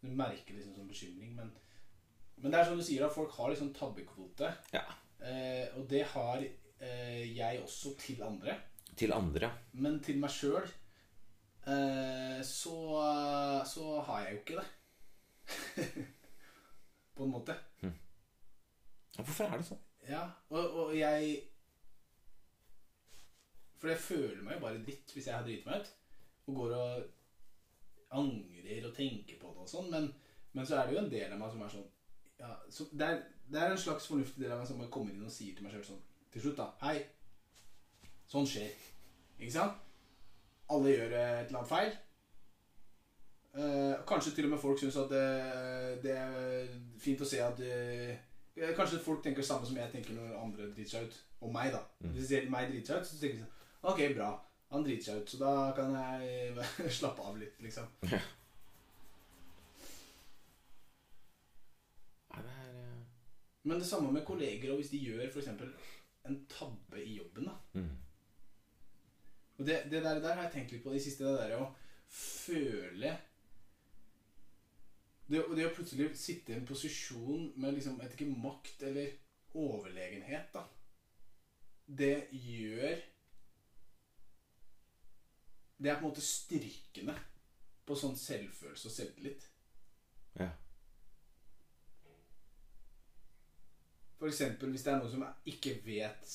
[0.00, 1.52] Du merker liksom sånn bekymring, men
[2.40, 4.48] Men det er som du sier, at folk har liksom tabbekvote.
[4.72, 4.86] Ja.
[5.20, 6.40] Eh, og det har
[6.80, 8.56] eh, jeg også til andre.
[8.96, 9.50] Til andre.
[9.72, 10.64] Men til meg sjøl
[11.66, 12.76] eh, så,
[13.66, 14.68] så har jeg jo ikke det.
[17.16, 17.56] På en måte.
[17.80, 17.94] Hm.
[19.16, 19.86] hvorfor er det sånn?
[20.08, 21.34] Ja, og, og jeg
[23.80, 25.90] For jeg føler meg jo bare dritt hvis jeg har driti meg ut.
[26.48, 29.90] Og går og angrer og tenker på det og sånn.
[29.92, 30.08] Men,
[30.56, 31.88] men så er det jo en del av meg som er sånn
[32.40, 33.18] ja, så det, er,
[33.52, 35.66] det er en slags fornuftig del av meg som bare kommer inn og sier til
[35.66, 36.68] meg sjøl sånn Til slutt, da.
[36.84, 37.00] Hei.
[38.30, 38.70] Sånn skjer.
[39.40, 39.80] Ikke sant?
[40.70, 41.94] Alle gjør et eller annet feil.
[43.58, 45.22] Eh, kanskje til og med folk syns at det,
[46.04, 46.68] det er
[47.02, 48.12] fint å se at eh,
[48.76, 51.18] Kanskje folk tenker det samme som jeg tenker når andre driter seg ut.
[51.40, 51.80] Og meg, da.
[52.04, 54.30] Hvis de ser meg drite seg ut, så tenker de sånn Ok, bra.
[54.70, 57.88] Han driter seg ut, så da kan jeg slappe av litt, liksom.
[58.10, 58.20] Ja,
[62.38, 62.98] eh,
[63.62, 65.48] Men det samme med kolleger, og hvis de gjør f.eks.
[66.30, 67.56] en tabbe i jobben, da.
[67.78, 67.96] mm.
[69.60, 71.26] Og det, det der, der har jeg tenkt litt på i det siste.
[71.26, 71.66] Det der å
[72.08, 73.10] føle
[75.30, 79.12] det, det å plutselig sitte i en posisjon med liksom, jeg ikke, makt eller
[79.60, 80.64] overlegenhet, da.
[81.86, 83.00] Det gjør
[85.80, 87.14] Det er på en måte styrkende
[87.88, 89.46] på sånn selvfølelse og selvtillit.
[90.38, 90.50] Ja.
[94.28, 96.34] Eksempel hvis det er noen som ikke vet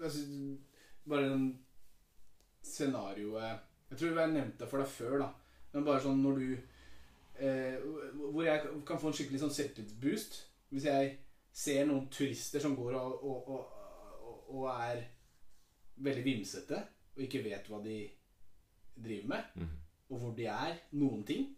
[0.00, 0.56] La oss si
[1.06, 1.46] Bare en
[2.62, 5.28] scenarioet Jeg tror jeg nevnte det for deg før, da.
[5.72, 6.48] Men bare sånn når du
[7.42, 7.76] eh,
[8.22, 10.38] Hvor jeg kan få en skikkelig sånn selvtillitsboost.
[10.72, 11.10] Hvis jeg
[11.52, 15.02] ser noen turister som går og, og, og, og, er
[16.02, 16.78] veldig vimsete
[17.12, 17.98] og ikke vet hva de
[18.96, 19.74] driver med, mm.
[20.14, 21.50] og hvor de er, noen ting.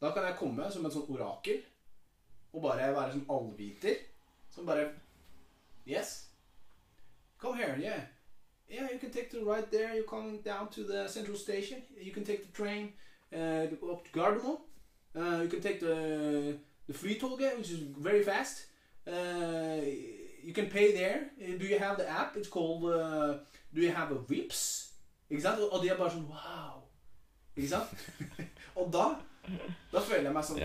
[0.00, 1.62] Da kan jeg komme som en sånn orakel
[2.52, 3.96] og bare være som allviter.
[4.50, 4.88] Som bare
[5.86, 6.26] Yes.
[7.38, 8.00] Come here, yeah.
[8.68, 9.94] Yeah, you can take the right there.
[9.94, 11.82] You're coming down to the central station.
[12.00, 12.92] You can take the train
[13.32, 14.58] uh, up to Gardermoen.
[15.16, 18.66] Uh, you can take the the Flytoget, which is very fast.
[19.06, 19.80] Uh,
[20.44, 21.30] you can pay there.
[21.58, 22.36] Do you have the app?
[22.36, 23.34] It's called uh,
[23.74, 24.92] Do you have a Vips?
[25.30, 25.60] Ikke sant?
[25.60, 26.82] Og- Og de er bare sånn Wow.
[27.56, 27.88] Ikke sant?
[28.76, 29.04] og da
[29.92, 30.58] Da føler jeg meg sånn.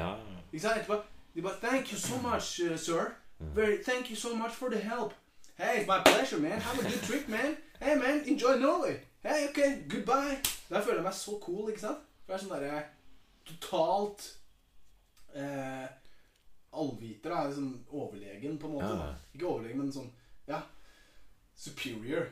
[0.54, 0.78] Ikke sant?
[0.78, 1.02] Etterpå,
[1.36, 3.16] de bare Thank you so much, uh, sir.
[3.40, 5.14] Very, thank you so much for the help.
[5.58, 6.60] Hey, it's my pleasure, man.
[6.62, 7.58] Have a good trip, man.
[7.80, 9.00] Hey, man, enjoy Norway.
[9.24, 10.38] Hey, okay, goodbye.
[10.70, 11.98] Der føler jeg meg så cool, ikke sant?
[12.26, 12.84] For jeg er sånn derre
[13.46, 14.26] totalt
[15.36, 15.88] eh,
[16.74, 17.44] allviter, da.
[17.48, 18.92] Liksom overlegen, på en måte.
[18.96, 19.12] Ja.
[19.36, 20.12] Ikke overlegen, men sånn
[20.48, 20.62] Ja.
[21.56, 22.28] Superior.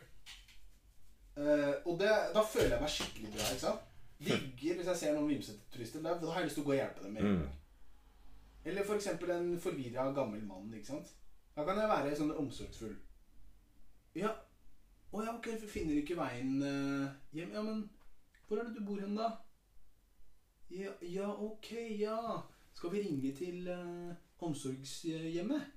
[1.38, 3.90] Eh, og det, da føler jeg meg skikkelig bra, ikke sant?
[4.24, 6.04] Digger hvis jeg ser noen vimsete turister.
[6.04, 7.14] Da, da har jeg lyst til å gå og hjelpe dem.
[7.14, 7.48] med Mm.
[8.66, 10.74] Eller for eksempel en forvirra gammel mann.
[10.74, 11.16] ikke sant?
[11.56, 12.96] Da kan jeg være sånn omsorgsfull.
[14.16, 14.32] Ja,
[15.14, 17.54] å ja, ok, finner ikke veien eh, hjem.
[17.54, 17.84] Ja, men
[18.48, 19.30] hvor er det du bor hen, da?
[20.74, 22.18] Ja, ja ok, ja.
[22.74, 25.68] Skal vi ringe til uh, omsorgshjemmet?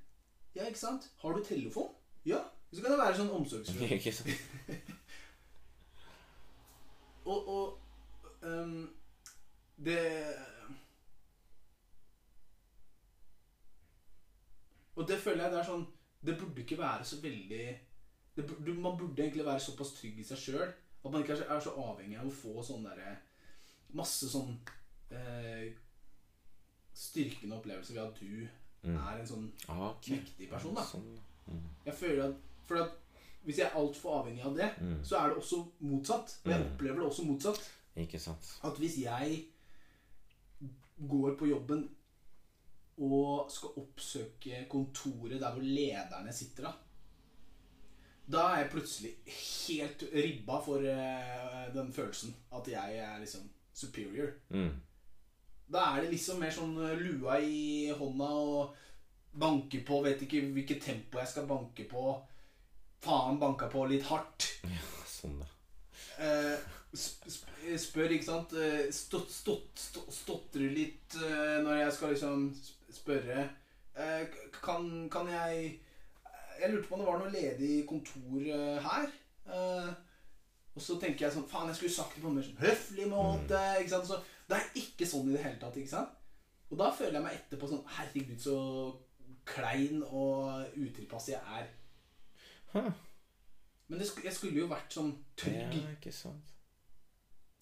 [0.57, 1.11] Ja, ikke sant?
[1.20, 1.90] Har du telefon?
[2.25, 2.40] Ja.
[2.72, 3.92] Så kan det være sånn omsorgsfull.
[3.96, 4.33] Ikke sant?
[7.27, 7.79] Og, og
[8.46, 8.85] um,
[9.83, 9.99] det
[14.96, 15.87] Og det føler jeg det er sånn
[16.24, 17.78] Det burde ikke være så veldig
[18.37, 20.68] det burde, Man burde egentlig være såpass trygg i seg sjøl
[21.04, 23.16] at man ikke er så, avhengig av å få sånn derre
[23.94, 24.56] Masse sånn
[25.12, 25.72] eh,
[26.96, 28.48] styrkende opplevelser ved at du
[28.87, 28.96] Mm.
[28.96, 30.09] er en sånn Ah, ok.
[30.11, 30.74] mektig person.
[30.74, 31.18] da Sånn.
[31.50, 31.62] Mm.
[31.87, 32.35] Jeg føler at,
[32.66, 32.90] For at
[33.44, 35.04] hvis jeg er altfor avhengig av det, Mm.
[35.04, 36.38] så er det også motsatt.
[36.44, 36.72] Og jeg Mm.
[36.72, 37.70] opplever det også motsatt.
[37.96, 38.59] Ikke sant.
[38.64, 39.44] At hvis jeg
[41.09, 41.88] går på jobben
[42.96, 46.72] og skal oppsøke kontoret der hvor lederne sitter, da
[48.26, 54.32] Da er jeg plutselig helt ribba for uh, den følelsen at jeg er liksom superior.
[54.48, 54.72] Mm.
[55.68, 58.74] Da er det liksom mer sånn eh, lua i hånda og
[59.37, 62.14] banke på Vet ikke hvilket tempo jeg skal banke på.
[63.04, 64.48] Faen, banka på litt hardt.
[65.11, 65.48] Sånn, da.
[66.16, 66.56] Uh,
[66.96, 68.52] sp sp spør, ikke sant
[68.94, 72.46] Stott, stott, stott, Stotrer litt uh, når jeg skal liksom
[72.96, 73.44] spørre.
[73.96, 74.26] Eh,
[74.62, 75.80] kan, kan jeg
[76.61, 79.09] Jeg lurte på om det var noe ledig kontor eh, her.
[79.46, 79.90] Eh,
[80.76, 83.09] og så tenker jeg sånn Faen, jeg skulle sagt det på en mer sånn høflig
[83.11, 83.61] måte.
[83.80, 84.09] Ikke sant?
[84.09, 85.76] Så det er ikke sånn i det hele tatt.
[85.80, 86.14] ikke sant?
[86.70, 88.56] Og da føler jeg meg etterpå sånn Herregud, så
[89.46, 91.68] klein og utilpass jeg er.
[92.72, 92.90] Huh.
[93.87, 96.54] Men det, jeg skulle jo vært sånn trygg Ja, ikke sant.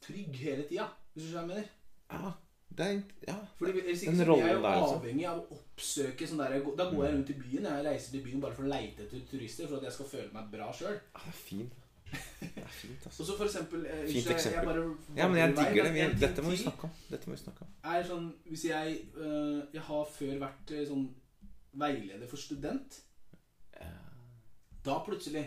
[0.05, 0.87] trygg hele tida.
[1.13, 1.73] Hvis du skjønner hva jeg mener.
[2.15, 2.33] Ja,
[2.79, 3.37] det er Ja.
[3.59, 6.43] Fordi hvis ikke Den så blir jeg er jo der, avhengig av å oppsøke sånn
[6.43, 7.65] der Da går jeg rundt i byen.
[7.71, 10.31] Jeg reiser til byen bare for å leite etter turister for at jeg skal føle
[10.35, 10.99] meg bra sjøl.
[10.99, 11.81] Ja, det er fint.
[12.41, 13.23] Det er fint, altså.
[13.23, 14.59] Og så for eksempel eh, Fint eksempel.
[14.59, 15.95] Jeg bare Ja, men jeg digger det.
[15.95, 16.91] ting dette må vi snakke om.
[17.11, 17.73] Dette må vi snakke om.
[17.95, 21.09] Er sånn Hvis jeg øh, Jeg har før vært eh, sånn
[21.75, 23.01] veileder for student.
[24.85, 25.47] Da plutselig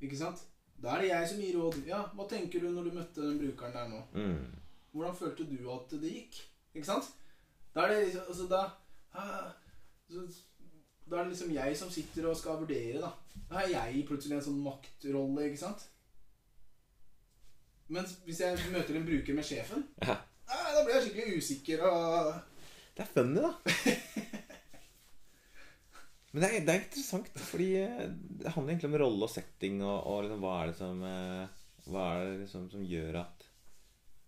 [0.00, 0.44] Ikke sant?
[0.82, 1.78] Da er det jeg som gir råd.
[1.88, 4.00] Ja, hva tenker du når du møtte den brukeren der nå?
[4.12, 4.63] Mm.
[4.94, 6.36] Hvordan følte du at det gikk?
[6.74, 7.08] Ikke sant?
[7.74, 8.60] Da er det liksom altså da,
[9.18, 9.48] ah,
[10.14, 13.10] da er det liksom jeg som sitter og skal vurdere, da.
[13.50, 15.82] Da har jeg plutselig en sånn maktrolle, ikke sant?
[17.92, 20.14] Men hvis jeg møter en bruker med sjefen, Ja.
[20.48, 22.34] ah, da blir jeg skikkelig usikker og
[22.94, 23.52] Det er funny, da.
[26.34, 28.06] Men det er, det er interessant, fordi eh,
[28.40, 31.44] det handler egentlig om rolle og setting, og, og liksom, hva er det som eh,
[31.90, 33.33] Hva er det liksom som gjør at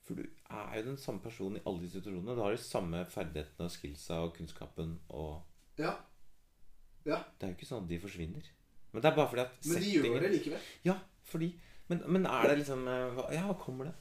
[0.07, 2.37] For du er jo den samme personen i alle de situasjonene.
[2.39, 5.43] Du har de samme ferdighetene og skillsa og kunnskapen og
[5.79, 5.95] Ja.
[7.07, 7.21] Ja.
[7.39, 8.51] Det er jo ikke sånn at de forsvinner.
[8.93, 10.61] Men det er bare fordi at Men de gjør det likevel.
[10.85, 11.53] Ja, fordi
[11.89, 13.95] Men, men er det liksom eh, Ja, hva kommer det?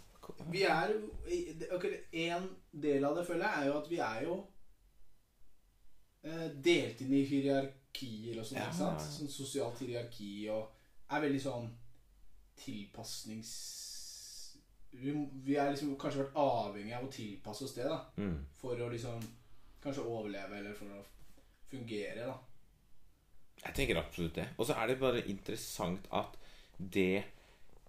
[0.52, 4.24] Vi er jo okay, En del av det, føler jeg, er jo at vi er
[4.24, 4.38] jo
[6.24, 8.58] eh, delt inn i hierarkier og sånn.
[8.58, 8.70] Ja.
[8.70, 9.06] ikke sant?
[9.18, 10.72] Sånn sosialt hierarki og
[11.14, 11.70] er veldig sånn
[12.58, 13.52] tilpasnings...
[14.96, 15.12] Vi,
[15.46, 17.98] vi er liksom kanskje vært avhengig av å tilpasse oss det, da.
[18.18, 18.38] Mm.
[18.62, 19.22] For å liksom
[19.84, 21.02] kanskje overleve, eller for å
[21.72, 22.36] fungere, da.
[23.66, 24.48] Jeg tenker absolutt det.
[24.60, 26.36] Og så er det bare interessant at
[26.78, 27.24] det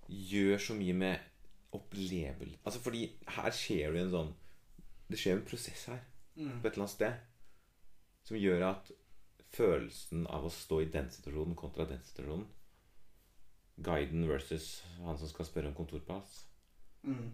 [0.08, 1.32] gjør så mye med
[1.74, 3.00] opplevelse Altså fordi
[3.34, 4.28] her skjer det en sånn
[5.10, 6.04] Det skjer en prosess her
[6.36, 6.60] Mm.
[6.60, 8.90] på et eller annet sted som gjør at
[9.56, 12.44] følelsen av å stå i den situasjonen kontra den situasjonen
[13.86, 16.42] Guiden versus han som skal spørre om kontorplass
[17.06, 17.30] Mm.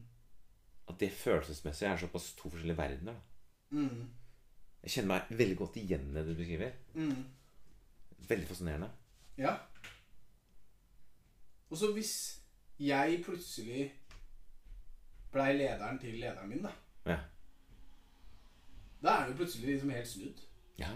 [0.88, 3.14] At det følelsesmessig er såpass to forskjellige verdener.
[3.70, 4.10] Mm.
[4.82, 6.72] Jeg kjenner meg veldig godt igjen i det du beskriver.
[6.94, 7.24] Mm.
[8.28, 8.90] Veldig fascinerende.
[9.38, 9.56] Ja.
[11.70, 12.14] Og så hvis
[12.78, 13.92] jeg plutselig
[15.32, 16.72] blei lederen til lederen min, da.
[17.06, 17.18] Ja.
[19.02, 20.42] Da er det jo plutselig liksom helt snudd.
[20.78, 20.90] Ja.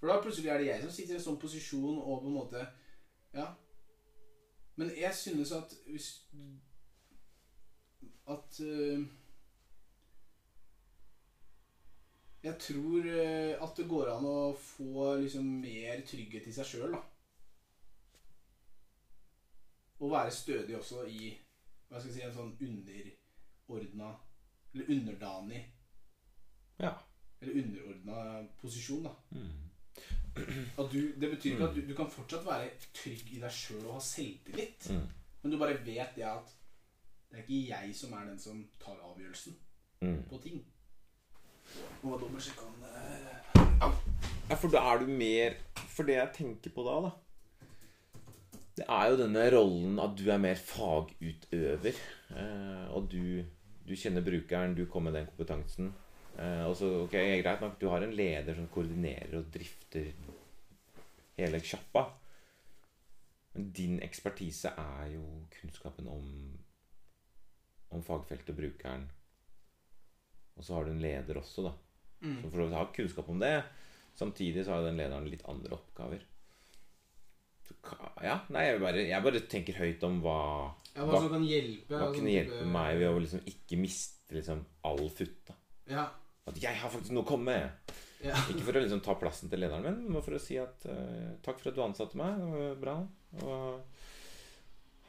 [0.00, 2.38] For da plutselig er det jeg som sitter i en sånn posisjon og på en
[2.40, 2.66] måte
[3.34, 3.46] Ja.
[4.76, 6.26] Men jeg synes at hvis
[8.26, 9.06] At øh,
[12.44, 16.92] Jeg tror eh, at det går an å få liksom mer trygghet i seg sjøl,
[16.92, 17.00] da.
[20.04, 21.30] Og være stødig også i
[21.88, 24.10] hva skal jeg si, en sånn underordna
[24.74, 25.60] Eller underdanig
[26.82, 26.90] Ja.
[27.40, 29.14] Eller underordna posisjon, da.
[29.30, 29.64] Mm.
[30.80, 33.84] At du, det betyr ikke at du, du kan fortsatt være trygg i deg sjøl
[33.86, 34.88] og ha selvtillit.
[34.90, 35.04] Mm.
[35.42, 36.52] Men du bare vet det at
[37.34, 39.56] det er ikke jeg som er den som tar avgjørelsen
[40.04, 40.18] Mm.
[40.28, 40.58] på ting.
[42.02, 43.92] Må dobbeltsjekke han eh,
[44.50, 45.54] Ja, for da er du mer
[45.94, 47.12] For det jeg tenker på da, da
[48.76, 51.96] Det er jo denne rollen at du er mer fagutøver.
[52.36, 53.44] Eh, og du,
[53.88, 55.92] du kjenner brukeren, du kommer med den kompetansen.
[56.36, 60.10] Eh, og så, ok, Greit nok, du har en leder som koordinerer og drifter
[61.38, 62.08] hele sjappa.
[63.54, 65.24] Men din ekspertise er jo
[65.60, 66.28] kunnskapen om,
[67.98, 69.08] om fagfeltet, og brukeren.
[70.58, 71.72] Og så har du en leder også, da.
[72.24, 72.36] Mm.
[72.42, 73.56] Som for å ha kunnskap om det.
[74.16, 76.22] Samtidig så har den lederen litt andre oppgaver.
[77.64, 77.74] Så,
[78.22, 80.38] ja, nei, jeg bare, jeg bare tenker høyt om hva
[80.94, 81.96] Ja, hva som kan hjelpe.
[81.96, 85.56] Hva kunne type- hjelpe meg ved å liksom ikke miste liksom all futta.
[85.90, 86.06] Ja.
[86.46, 87.94] At jeg har faktisk noe å komme med.
[88.24, 88.36] ja.
[88.52, 91.34] Ikke for å liksom ta plassen til lederen min, men for å si at uh,
[91.44, 92.36] takk for at du ansatte meg.
[92.38, 92.96] Det var bra.
[93.42, 93.80] Og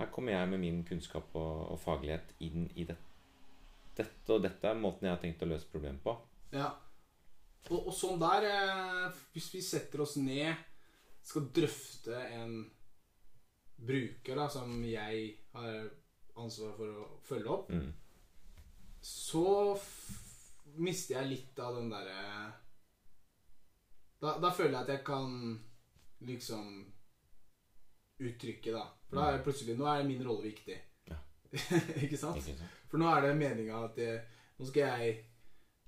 [0.05, 2.95] her kommer jeg med min kunnskap og, og faglighet inn i det.
[3.95, 6.15] Dette og dette er måten jeg har tenkt å løse problemet på.
[6.55, 6.71] ja.
[7.65, 10.53] Og, og sånn der eh, Hvis vi setter oss ned,
[11.25, 12.59] skal drøfte en
[13.81, 15.87] bruker da, som jeg har
[16.37, 17.89] ansvar for å følge opp, Mm.
[19.01, 19.79] så
[20.77, 22.53] mister jeg litt av den derre
[24.21, 25.35] da, da føler jeg at jeg kan
[26.29, 26.69] liksom
[28.19, 28.83] uttrykke, da.
[29.09, 30.77] For da er det plutselig Nå er min rolle viktig.
[31.09, 31.17] Ja.
[32.03, 32.37] ikke sant?
[32.39, 32.61] Ikke sant?
[32.91, 34.21] For nå er det meninga at jeg,
[34.59, 35.15] nå skal jeg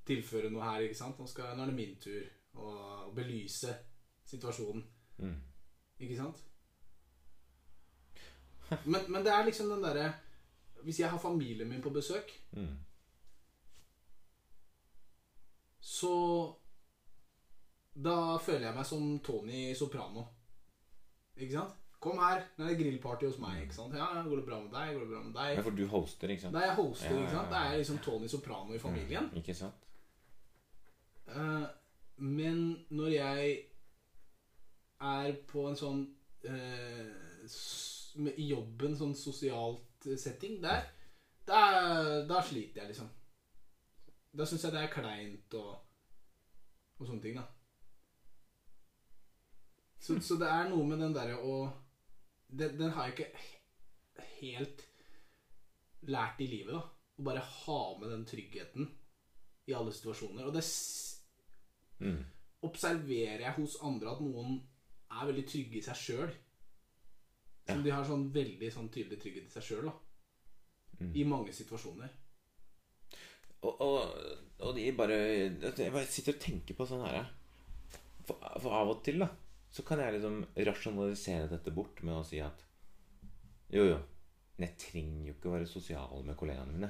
[0.07, 1.19] tilføre noe her, ikke sant?
[1.19, 2.23] Nå, skal, nå er det min tur
[2.57, 2.73] å,
[3.07, 3.75] å belyse
[4.27, 4.83] situasjonen,
[5.17, 5.33] Mm.
[5.99, 6.43] ikke sant?
[8.85, 10.09] Men, men det er liksom den derre
[10.83, 12.75] Hvis jeg har familien min på besøk, Mm.
[15.79, 16.11] så
[17.95, 20.25] Da føler jeg meg som Tony Soprano.
[21.37, 21.73] Ikke sant?
[21.99, 23.63] Kom her, nå er det grillparty hos meg.
[23.63, 23.95] ikke sant?
[23.97, 24.91] Ja, Går det bra med deg?
[24.93, 26.55] Går det bra med Ja, for du hoster, ikke sant?
[26.55, 27.49] Er jeg hoster, ikke sant?
[27.49, 29.29] Det er liksom Tony Soprano i familien.
[29.31, 29.87] Mm, Ikke sant?
[31.27, 31.65] Eh,
[32.17, 33.57] men når jeg
[35.01, 36.03] er på en sånn
[36.45, 37.09] eh,
[37.45, 40.85] s- med, I jobben, sånn sosialt setting, der
[41.47, 43.09] Da, da sliter jeg, liksom.
[44.37, 45.77] Da syns jeg det er kleint og,
[46.99, 47.45] og sånne ting, da.
[49.99, 51.53] Så, så det er noe med den derre å
[52.49, 54.83] den, den har jeg ikke helt
[56.07, 56.83] lært i livet, da.
[57.17, 58.91] Å bare ha med den tryggheten
[59.67, 60.45] i alle situasjoner.
[60.47, 60.65] Og det
[61.99, 62.19] Mm.
[62.61, 64.59] observerer jeg hos andre at noen
[65.09, 66.33] er veldig trygge i seg sjøl.
[67.67, 67.83] Som Ja.
[67.83, 69.91] de har sånn veldig sånn tydelig trygghet i seg sjøl.
[70.99, 71.15] Mm.
[71.15, 72.09] I mange situasjoner.
[73.63, 74.17] Og, og,
[74.59, 77.25] og de bare Jeg bare sitter og tenker på sånn her
[78.27, 79.27] for, for av og til da
[79.71, 82.63] så kan jeg liksom rasjonalisere dette bort med å si at
[83.73, 83.97] Jo, jo,
[84.57, 86.89] men jeg trenger jo ikke å være sosial med kollegaene mine.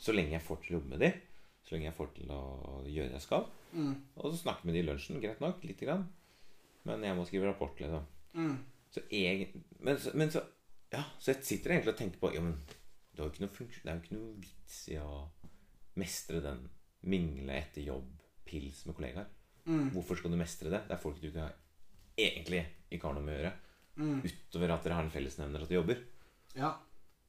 [0.00, 1.18] Så lenge jeg får til å jobbe med dem,
[1.62, 2.40] så lenge jeg får til å
[2.88, 3.44] gjøre det jeg skal.
[3.76, 3.92] Mm.
[4.16, 6.06] Og så snakke med dem i lunsjen, greit nok, lite grann.
[6.88, 8.08] Men jeg må skrive rapport, liksom.
[8.36, 8.56] Mm.
[8.94, 9.50] Så jeg,
[9.80, 10.44] men, men så
[10.92, 13.54] Ja, så jeg sitter egentlig og tenker på Ja, men det er jo ikke noe,
[13.56, 15.12] funksjon, det er jo ikke noe vits i å
[15.96, 16.66] mestre den
[17.08, 18.10] mingle etter jobb,
[18.46, 19.30] pils med kollegaer.
[19.66, 19.88] Mm.
[19.94, 20.82] Hvorfor skal du mestre det?
[20.86, 21.56] Det er folk du ikke har
[22.16, 23.54] egentlig ikke har noe med å gjøre.
[23.96, 24.18] Mm.
[24.28, 26.02] Utover at dere har en fellesnevner at dere jobber.
[26.56, 26.72] Ja.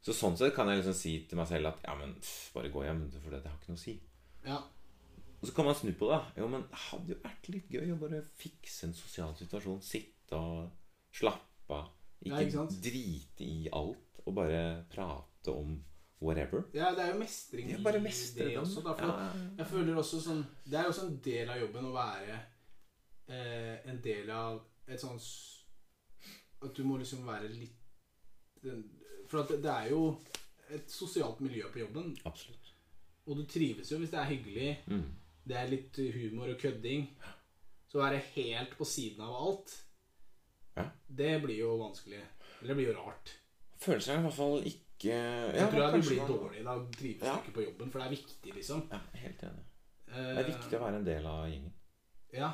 [0.04, 2.72] Så sånn sett kan jeg liksom si til meg selv at ja, men pff, bare
[2.72, 3.96] gå hjem, for det har ikke noe å si.
[4.48, 4.60] Ja.
[5.38, 6.20] Og så kan man snu på det.
[6.40, 9.82] Jo, men det hadde jo vært litt gøy å bare fikse en sosial situasjon.
[9.86, 10.72] Sitte og
[11.14, 11.92] slappe av.
[12.26, 15.76] Ja, Ikke, ikke drite i alt og bare prate om
[16.20, 16.64] whatever.
[16.74, 18.82] ja, det er jo mestring Det er bare i det også.
[18.82, 19.28] Da, for Ja.
[19.60, 22.40] Jeg føler også sånn Det er også en del av jobben å være
[23.30, 25.20] eh, en del av et sånn
[26.64, 27.76] At du må liksom være litt
[29.30, 30.18] For at det, er jo
[30.74, 32.14] et sosialt miljø på jobben.
[32.26, 32.72] Absolutt.
[33.28, 34.70] Og du trives jo hvis det er hyggelig.
[34.88, 35.04] Mm.
[35.48, 37.06] Det er litt humor og kødding.
[37.88, 39.76] Så å være helt på siden av alt,
[40.76, 40.90] Ja.
[41.08, 42.20] det blir jo vanskelig.
[42.60, 43.32] Eller det blir jo rart.
[43.80, 46.64] Føler seg i hvert fall ikke Jeg tror jeg du blir dårlig.
[46.66, 47.38] Da trives Ja.
[47.38, 48.88] ikke på jobben, for det er viktig, liksom.
[48.92, 49.64] Ja, helt enig.
[50.08, 51.74] Eh, Det er viktig å være en del av gjengen.
[52.34, 52.52] Ja,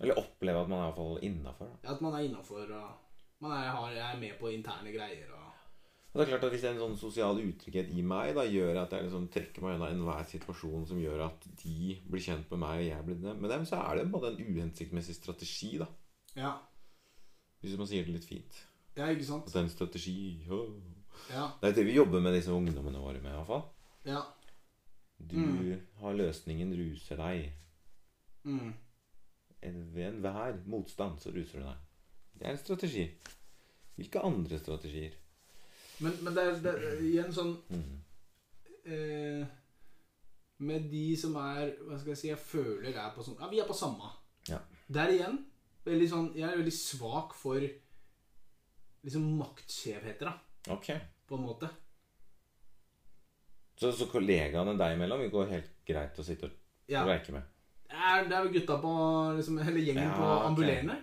[0.00, 1.70] Eller oppleve at man er i hvert fall innafor.
[1.84, 2.88] at man er innafor og
[3.40, 5.30] man er, har, er med på interne greier.
[5.32, 5.42] Og,
[6.12, 8.92] Og det er klart at Hvis en sånn sosial utrygghet i meg da gjør at
[8.92, 12.78] jeg liksom trekker meg unna enhver situasjon som gjør at de blir kjent med meg,
[12.80, 15.86] og jeg blir det med dem, så er det måte en uhensiktsmessig strategi, da.
[16.36, 16.54] Ja.
[17.60, 18.62] Hvis man sier det litt fint.
[18.96, 19.46] ja, ikke sant?
[19.48, 20.70] At det er en strategi oh.
[21.32, 21.46] Ja.
[21.60, 23.64] Det er det vi jobber med disse ungdommene våre med, iallfall.
[24.04, 24.22] ja.
[25.18, 25.80] Du Mm.
[26.02, 27.52] har løsningen, ruser deg.
[28.44, 28.74] Mm.
[29.94, 31.76] Ved enhver motstand så ruser du deg.
[32.36, 33.04] Det er en strategi.
[33.96, 35.14] Hvilke andre strategier?
[36.04, 38.02] Men, men det, er, det er igjen sånn Mm.
[38.84, 39.46] eh,
[40.58, 43.60] Med de som er Hva skal jeg si Jeg føler er på sånn Ja, vi
[43.62, 44.10] er på samme.
[44.48, 44.58] Ja.
[44.92, 45.38] Der igjen
[45.86, 47.60] veldig sånn, Jeg er veldig svak for
[49.06, 50.72] liksom maktskjevheter, da.
[50.74, 50.88] Ok.
[51.28, 51.68] På en måte.
[53.78, 56.56] Så, så kollegaene deg imellom vil gå helt greit å sitte og
[56.90, 57.04] Ja.
[57.06, 57.42] reike med?
[57.88, 58.92] Det er, det er gutta på
[59.36, 60.92] liksom, Eller gjengen Ja, på ambulerende.
[60.92, 60.96] ambulerende.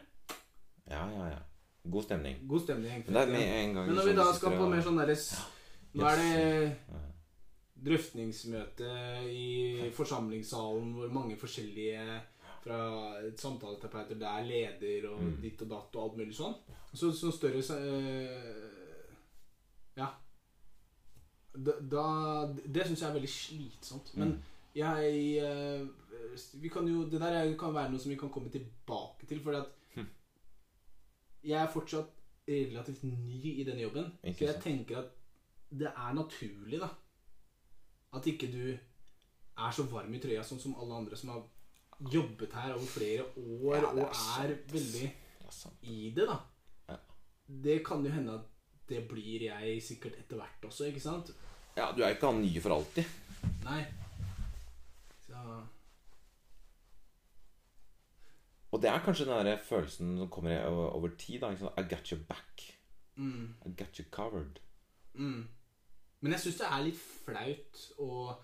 [0.90, 1.40] Ja, ja, ja.
[1.92, 2.38] God stemning.
[2.48, 3.04] God stemning.
[3.08, 5.16] Men Men når sånn vi da skal på mer sånn derre
[5.94, 6.78] Nå er det
[7.84, 8.90] drøftningsmøte
[9.28, 12.04] i forsamlingssalen hvor mange forskjellige
[12.64, 12.78] fra
[13.38, 15.42] samtaleterapeuter der leder og Mm.
[15.42, 16.56] ditt og datt og alt mulig sånn.
[16.94, 18.70] Så, så større øh,
[19.98, 20.08] Ja.
[21.56, 22.06] Da, da
[22.66, 24.16] Det syns jeg er veldig slitsomt.
[24.18, 24.40] Men Mm.
[24.76, 25.90] jeg kan
[26.34, 29.68] jo Det der er- kan være noe som vi kan komme tilbake til, fordi at
[29.96, 30.08] Hm.
[31.44, 32.08] jeg er fortsatt
[32.48, 34.12] relativt ny i denne jobben.
[34.24, 34.64] Ikke så jeg sant.
[34.64, 35.10] tenker at
[35.72, 36.88] det er naturlig, da.
[38.14, 38.78] At ikke du
[39.58, 41.44] er så varm i trøya sånn som alle andre som har
[42.12, 45.12] jobbet her over flere år Ja, er og er veldig
[45.50, 45.76] sant.
[45.84, 46.38] i det, da.
[46.90, 46.96] Ja.
[47.64, 48.42] Det kan jo hende at
[48.90, 51.32] det blir jeg sikkert etter hvert også, ikke sant?
[51.78, 53.06] Ja, du er ikke han nye for alltid.
[53.64, 53.86] Nei.
[55.28, 55.34] Så
[58.74, 61.40] Og det er kanskje den der følelsen som kommer over, tid.
[61.42, 61.70] da, liksom.
[61.78, 62.64] I got your back.
[63.16, 64.60] mm, I got you covered.
[65.14, 65.44] mm.
[66.24, 68.36] Men jeg syns det er litt flaut å,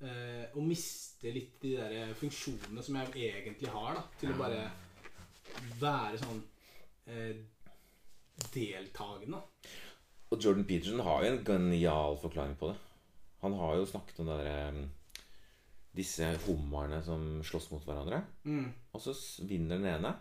[0.00, 4.04] eh, å miste litt de der funksjonene som jeg egentlig har, da.
[4.20, 4.62] Til å bare
[5.78, 6.40] være sånn
[7.12, 7.36] eh,
[8.54, 9.42] deltakende.
[10.30, 12.78] Og Jordan Peterson har jo en genial forklaring på det.
[13.44, 14.88] Han har jo snakket om det der, um,
[15.94, 18.22] disse hummerne som slåss mot hverandre.
[18.44, 18.68] Mm.
[18.94, 19.14] Og så
[19.48, 20.14] vinner den ene.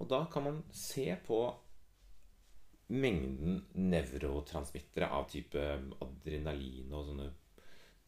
[0.00, 1.40] Og da kan man se på
[2.90, 5.60] mengden nevrotransmittere av type
[6.02, 7.28] adrenalin og sånne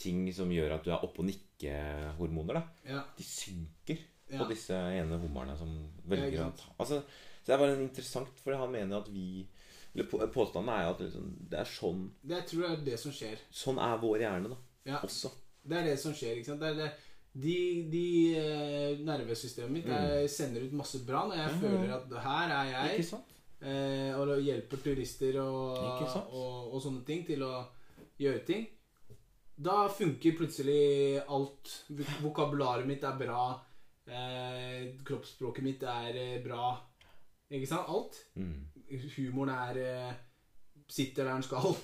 [0.03, 2.63] ting som gjør at du er oppe og nikke-hormoner.
[2.89, 3.05] Ja.
[3.19, 3.99] De synker
[4.33, 4.39] Ja.
[4.41, 5.69] på disse ene hummerne som
[6.09, 7.03] velger å ta altså,
[7.43, 9.47] Så det er bare interessant, for han mener at vi
[9.95, 12.85] eller på- Påstanden er jo at liksom, det er sånn Det jeg tror jeg er
[12.85, 13.39] det som skjer.
[13.51, 14.57] Sånn er vår hjerne, da.
[14.87, 15.01] Ja.
[15.03, 15.31] Også.
[15.65, 16.37] Det er det som skjer.
[16.41, 16.61] ikke sant?
[16.61, 16.91] Det er det.
[17.33, 17.55] De,
[17.89, 18.05] de
[18.37, 21.61] eh, nervesystemet mitt jeg sender ut masse bra når jeg Mm.
[21.63, 22.99] Føler at her er jeg.
[22.99, 23.29] Ikke sant?
[23.63, 26.27] Eh, og det hjelper turister og, Ikke sant?
[26.35, 27.63] og, og sånne ting til å
[28.21, 28.67] gjøre ting.
[29.63, 31.71] Da funker plutselig alt.
[31.95, 33.45] Vok- Vokabularet mitt er bra.
[34.07, 36.75] Eh, kroppsspråket mitt er eh, bra.
[37.53, 37.87] Ikke sant?
[37.89, 38.19] Alt.
[38.35, 38.67] Mm.
[39.17, 40.13] Humoren er eh,
[40.91, 41.77] sitter der den skal.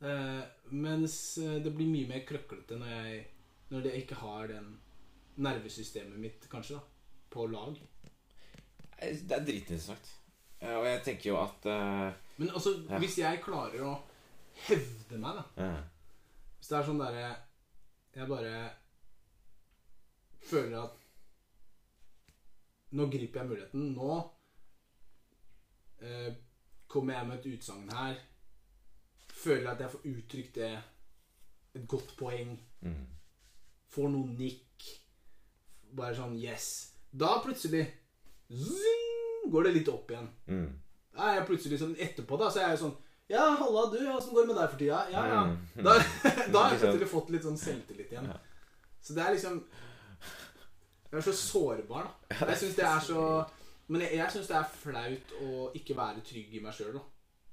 [0.00, 0.42] Eh,
[0.76, 3.20] mens eh, det blir mye mer krøklete når jeg
[3.70, 4.66] Når jeg ikke har den
[5.42, 6.82] nervesystemet mitt, kanskje, da,
[7.32, 7.74] på lag.
[9.00, 10.12] Det er dritinteressant.
[10.60, 12.98] Ja, Og jeg tenker jo at uh, Men altså, Ja.
[13.02, 13.94] hvis jeg klarer å
[14.68, 15.82] hevde meg, da ja.
[16.56, 17.26] Hvis det er sånn derre
[18.16, 18.54] Jeg bare
[20.46, 21.02] føler at
[22.96, 23.88] Nå griper jeg muligheten.
[23.98, 24.12] Nå
[26.00, 26.32] eh,
[26.88, 28.14] kommer jeg med et utsagn her.
[29.46, 30.72] Føler at jeg får uttrykt det.
[31.76, 32.56] Et godt poeng.
[32.82, 33.04] Mm.
[33.94, 34.86] Får noen nikk.
[35.96, 36.92] Bare sånn Yes.
[37.16, 37.84] Da plutselig
[38.50, 40.28] zing, går det litt opp igjen.
[40.50, 40.68] Mm.
[41.16, 42.96] Da er jeg plutselig sånn etterpå, da, så er jeg sånn
[43.30, 43.98] Ja, halla, du.
[44.12, 45.00] Åssen går det med deg for tida?
[45.10, 45.40] Ja, ja.
[45.48, 45.56] Mm.
[45.86, 45.96] Da,
[46.52, 48.28] da har jeg plutselig fått litt sånn selvtillit igjen.
[48.30, 48.38] Ja.
[49.02, 49.60] Så det er liksom
[51.06, 52.38] Jeg er så sårbar, da.
[52.50, 53.24] Jeg syns det er så
[53.86, 57.04] Men jeg, jeg syns det er flaut å ikke være trygg i meg sjøl, da.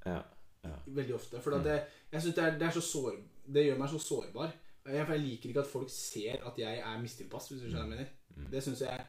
[0.09, 0.21] Ja.
[0.63, 0.75] Ja.
[0.85, 1.41] Veldig ofte.
[1.43, 1.77] For at det,
[2.11, 3.17] jeg synes det, er, det er så sår,
[3.53, 4.53] Det gjør meg så sårbar.
[4.83, 7.95] Jeg, for jeg liker ikke at folk ser at jeg er mistilpass, hvis du skjønner
[7.95, 8.49] hva jeg mener.
[8.51, 9.05] Det syns jeg er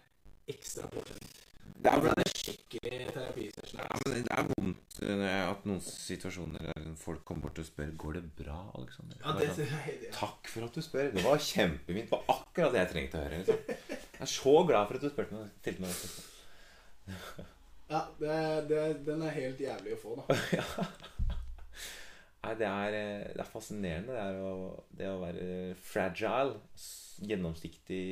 [0.54, 1.32] ekstra påkjenning.
[1.64, 6.68] Det er, Hvordan jeg skikkelig i ja, men det er vondt eh, at noen situasjoner
[6.68, 9.18] der folk kommer bort og spør Går det bra, Alexander.
[9.18, 11.10] Ja, det, sånn, det, det, Takk for at du spør.
[11.14, 12.10] Det var kjempefint.
[12.10, 13.40] Det var akkurat det jeg trengte å høre.
[13.42, 13.90] Liksom.
[14.14, 15.56] Jeg er så glad for at du spurte meg.
[15.64, 15.94] Til meg
[17.90, 18.36] ja, det,
[18.70, 20.36] det, den er helt jævlig å få, da.
[22.44, 24.56] Nei, det er, eh, det er fascinerende det, er å,
[24.92, 25.46] det å være
[25.80, 26.58] fragile.
[27.24, 28.02] Gjennomsiktig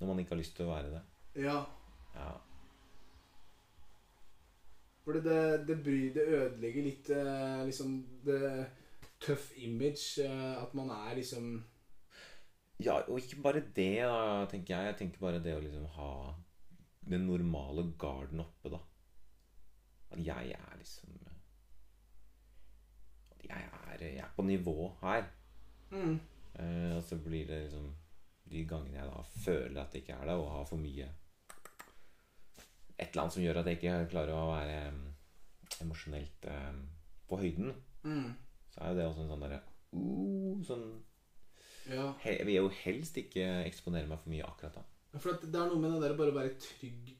[0.00, 1.02] når man ikke har lyst til å være det.
[1.46, 1.60] Ja.
[2.16, 2.32] Ja.
[5.06, 7.92] Fordi det, det bryr Det ødelegger litt eh, liksom
[8.26, 8.40] det
[9.22, 10.24] tøff image.
[10.24, 11.62] eh, At man er liksom
[12.82, 14.90] Ja, og ikke bare det, da, tenker jeg.
[14.90, 16.10] Jeg tenker bare det å liksom ha
[17.06, 18.82] den normale garden oppe, da.
[20.12, 21.14] At jeg er liksom
[23.48, 25.28] jeg er, jeg er på nivå her.
[25.90, 26.18] mm,
[26.56, 27.90] Eh, og så blir det liksom
[28.48, 31.04] de gangene jeg da føler at det ikke er det, og har for mye
[32.98, 35.02] Et eller annet som gjør at jeg ikke klarer å være um,
[35.84, 36.78] emosjonelt um,
[37.28, 37.74] på høyden,
[38.06, 38.30] mm,
[38.72, 39.58] så er jo det også en sånn derre
[39.92, 40.86] uh, sånn
[41.92, 42.06] Ja.
[42.24, 44.86] he, Jeg vil jo helst ikke eksponere meg for mye akkurat da.
[45.20, 47.12] For at det er noe med det der bare å være trygg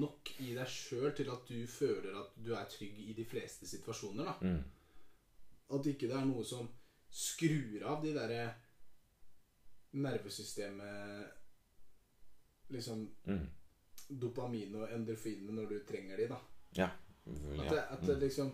[0.00, 3.68] nok i deg sjøl til at du føler at du er trygg i de fleste
[3.68, 4.24] situasjoner.
[4.24, 4.64] da Mm.
[5.70, 6.68] At ikke det er noe som
[7.14, 8.54] skrur av de derre
[9.92, 11.32] nervesystemet
[12.74, 13.46] Liksom Mm.
[14.20, 16.38] dopamin og endorfinene når du trenger de, da.
[16.76, 16.88] Ja.
[17.26, 18.20] At det, at det Mm.
[18.20, 18.52] liksom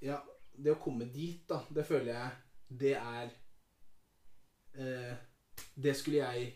[0.00, 0.20] Ja,
[0.56, 2.30] det å komme dit, da, det føler jeg
[2.80, 3.30] Det er
[4.74, 5.16] eh,
[5.76, 6.52] Det skulle jeg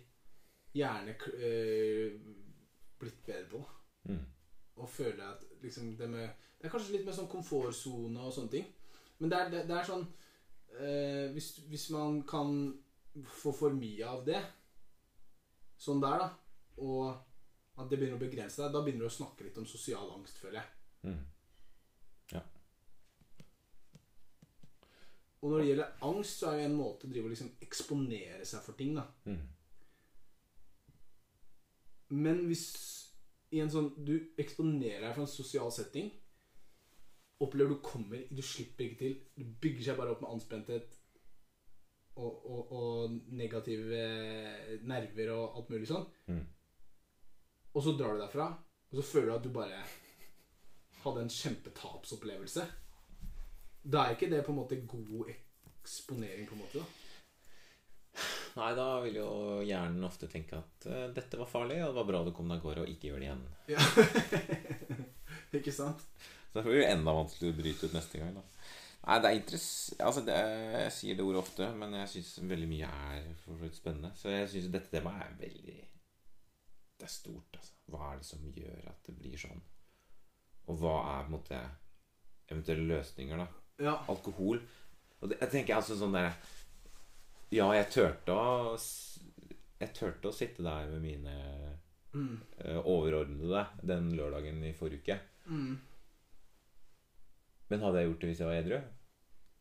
[0.74, 2.12] gjerne eh,
[2.98, 3.60] blitt bedre på.
[4.08, 4.24] Mm.
[4.76, 6.28] Og føle at liksom det med
[6.64, 8.70] Det er kanskje litt mer sånn komfortsone og sånne ting.
[9.20, 10.06] Men det er, det, det er sånn
[10.80, 12.54] eh, hvis, hvis man kan
[13.28, 14.40] få for mye av det,
[15.76, 16.30] sånn der, da,
[16.80, 17.10] og
[17.76, 20.40] at det begynner å begrense deg, da begynner du å snakke litt om sosial angst,
[20.40, 21.12] føler jeg.
[21.12, 21.20] Mm.
[25.44, 28.46] Og når det gjelder angst, så er jo en måte å drive og liksom eksponere
[28.48, 29.04] seg for ting, da.
[29.28, 29.42] Mm.
[32.24, 32.64] Men hvis
[33.54, 36.08] i en sånn Du eksponerer deg for en sosial setting,
[37.42, 39.16] opplever du kommer Du slipper ikke til.
[39.34, 41.00] Du bygger seg bare opp med anspenthet
[42.14, 44.02] og, og, og negative
[44.86, 46.06] nerver og alt mulig sånn.
[46.30, 46.44] Mm.
[47.74, 49.80] Og så drar du derfra, og så føler du at du bare
[51.02, 52.66] hadde en kjempetapsopplevelse.
[53.82, 56.84] Da er ikke det på en måte god eksponering, på en måte.
[56.84, 57.04] da
[58.54, 59.28] Nei, da vil jo
[59.66, 62.60] hjernen ofte tenke at uh, dette var farlig, og det var bra du kom deg
[62.60, 63.42] av gårde og ikke gjør det igjen.
[63.74, 63.82] Ja.
[65.58, 66.04] ikke sant?
[66.54, 68.42] Så det blir jo enda vanskeligere å bryte ut neste gang, da.
[69.04, 69.66] Nei, det er interess...
[70.00, 73.66] Altså, det jeg sier det ordet ofte, men jeg syns veldig mye er for så
[73.66, 74.12] vidt spennende.
[74.16, 75.74] Så jeg syns dette temaet er veldig
[77.02, 77.74] Det er stort, altså.
[77.90, 79.60] Hva er det som gjør at det blir sånn?
[80.70, 81.58] Og hva er på en måte
[82.48, 83.48] eventuelle løsninger, da?
[83.82, 83.96] Ja.
[84.08, 84.62] alkohol.
[85.20, 86.30] Og det, jeg tenker altså sånn der
[87.50, 91.34] Ja, jeg turte å Jeg turte å sitte der med mine
[92.14, 92.36] Mm.
[92.62, 95.16] eh, overordnede den lørdagen i forrige uke.
[95.50, 95.72] Mm.
[97.74, 98.76] Men hadde jeg gjort det hvis jeg var edru?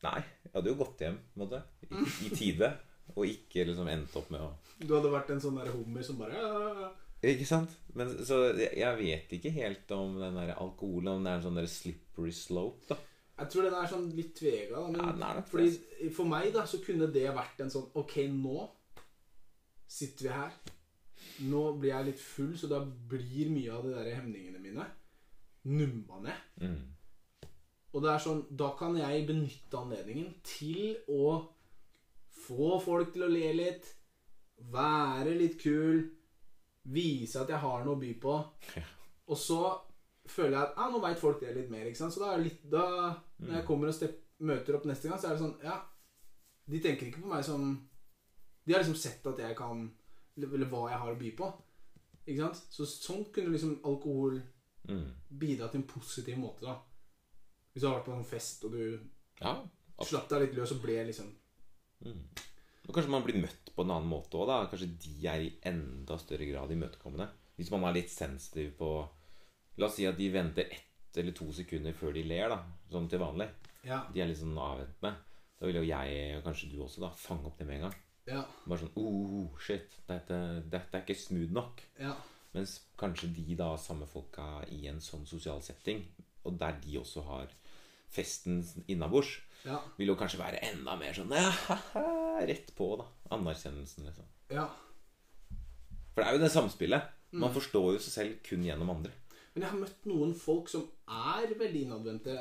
[0.03, 0.19] Nei.
[0.43, 2.69] Jeg hadde jo gått hjem på en måte, i, i tide.
[3.17, 6.21] Og ikke liksom endt opp med å Du hadde vært en sånn der hummer som
[6.21, 6.91] bare «Ja».
[7.23, 7.73] Ikke sant?
[7.95, 11.45] Men, så jeg, jeg vet ikke helt om den der alkoholen Om det er en
[11.45, 12.99] sånn der slippery slope, da.
[13.39, 14.81] Jeg tror den er sånn litt tvega.
[14.93, 18.67] Da, men fordi for meg da så kunne det vært en sånn Ok, nå
[19.89, 20.59] sitter vi her.
[21.49, 24.85] Nå blir jeg litt full, så da blir mye av de der hemningene mine
[25.63, 26.45] numma ned.
[26.61, 26.93] Mm.
[27.93, 31.35] Og det er sånn Da kan jeg benytte anledningen til å
[32.43, 33.85] få folk til å le litt,
[34.73, 36.01] være litt kul,
[36.91, 38.33] vise at jeg har noe å by på.
[39.31, 39.59] Og så
[40.27, 41.85] føler jeg at ja, nå veit folk det litt mer.
[41.87, 42.13] ikke sant?
[42.15, 45.35] Så da litt da, Når jeg kommer og step, møter opp neste gang, så er
[45.37, 45.77] det sånn Ja,
[46.67, 47.63] de tenker ikke på meg som
[48.65, 49.85] De har liksom sett at jeg kan
[50.39, 51.49] Eller hva jeg har å by på.
[52.25, 52.61] Ikke sant?
[52.71, 54.41] Så sånn kunne liksom alkohol
[54.83, 55.05] Mm.
[55.39, 56.73] bidra til en positiv måte, da.
[57.73, 58.99] Hvis du har vært på en fest, og du
[59.41, 59.55] Ja.
[60.03, 61.31] slapp deg litt løs og ble liksom
[62.03, 62.19] Mm.
[62.89, 64.65] Og kanskje man blir møtt på en annen måte òg, da.
[64.67, 67.29] Kanskje de er i enda større grad imøtekommende.
[67.55, 69.07] Hvis man er litt sensitiv på
[69.77, 72.59] La oss si at de venter ett eller to sekunder før de ler, da.
[72.91, 73.47] Sånn til vanlig.
[73.83, 74.03] Ja.
[74.13, 75.15] De er litt sånn avventende.
[75.59, 77.95] Da vil jo jeg, og kanskje du også, da fange opp det med en gang.
[78.27, 78.43] Ja.
[78.67, 80.37] Bare sånn oh, shit, dette,
[80.69, 81.81] dette er ikke smooth nok.
[81.99, 82.13] Ja.
[82.53, 86.03] Mens kanskje de da samme folka i en sånn sosial setting,
[86.45, 87.47] og der de også har
[88.13, 89.33] festen innabords,
[89.65, 89.77] Ja.
[89.97, 93.05] vil jo kanskje være enda mer sånn ja, haha, Rett på, da.
[93.35, 94.25] Anerkjennelsen, liksom.
[94.51, 94.65] ja.
[96.13, 97.11] For det er jo det samspillet.
[97.33, 99.09] Man forstår jo seg selv kun gjennom andre.
[99.55, 102.35] Men jeg har møtt noen folk som er veldig innadvendte,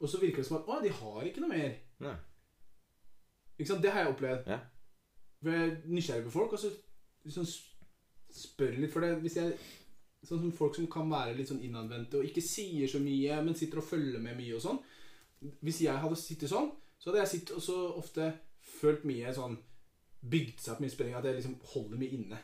[0.00, 1.76] og så virker det som at Å, de har ikke noe mer.
[2.02, 2.14] Nei.
[3.58, 3.82] Ikke sant?
[3.84, 4.48] Det har jeg opplevd.
[4.50, 4.58] Ja.
[5.42, 6.72] For jeg er nysgjerrig på folk, og så
[7.28, 7.46] liksom
[8.34, 9.12] spør litt for det.
[9.22, 9.54] Hvis jeg
[10.24, 13.56] Sånn som folk som kan være litt sånn innadvendte og ikke sier så mye, men
[13.58, 14.80] sitter og følger med mye og sånn.
[15.60, 18.30] Hvis jeg hadde sittet sånn, så hadde jeg sittet og så ofte
[18.80, 19.60] følt mye sånn
[20.24, 22.38] Bygd seg opp mye spenning at jeg liksom holder mye inne.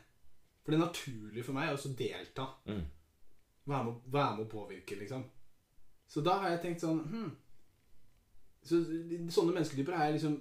[0.61, 2.45] For det er naturlig for meg å også delta.
[2.69, 2.83] Mm.
[3.71, 5.23] Være med, være med å påvirke, liksom.
[6.11, 7.31] Så da har jeg tenkt sånn hm,
[8.67, 8.81] Så
[9.33, 10.37] Sånne mennesketyper har jeg liksom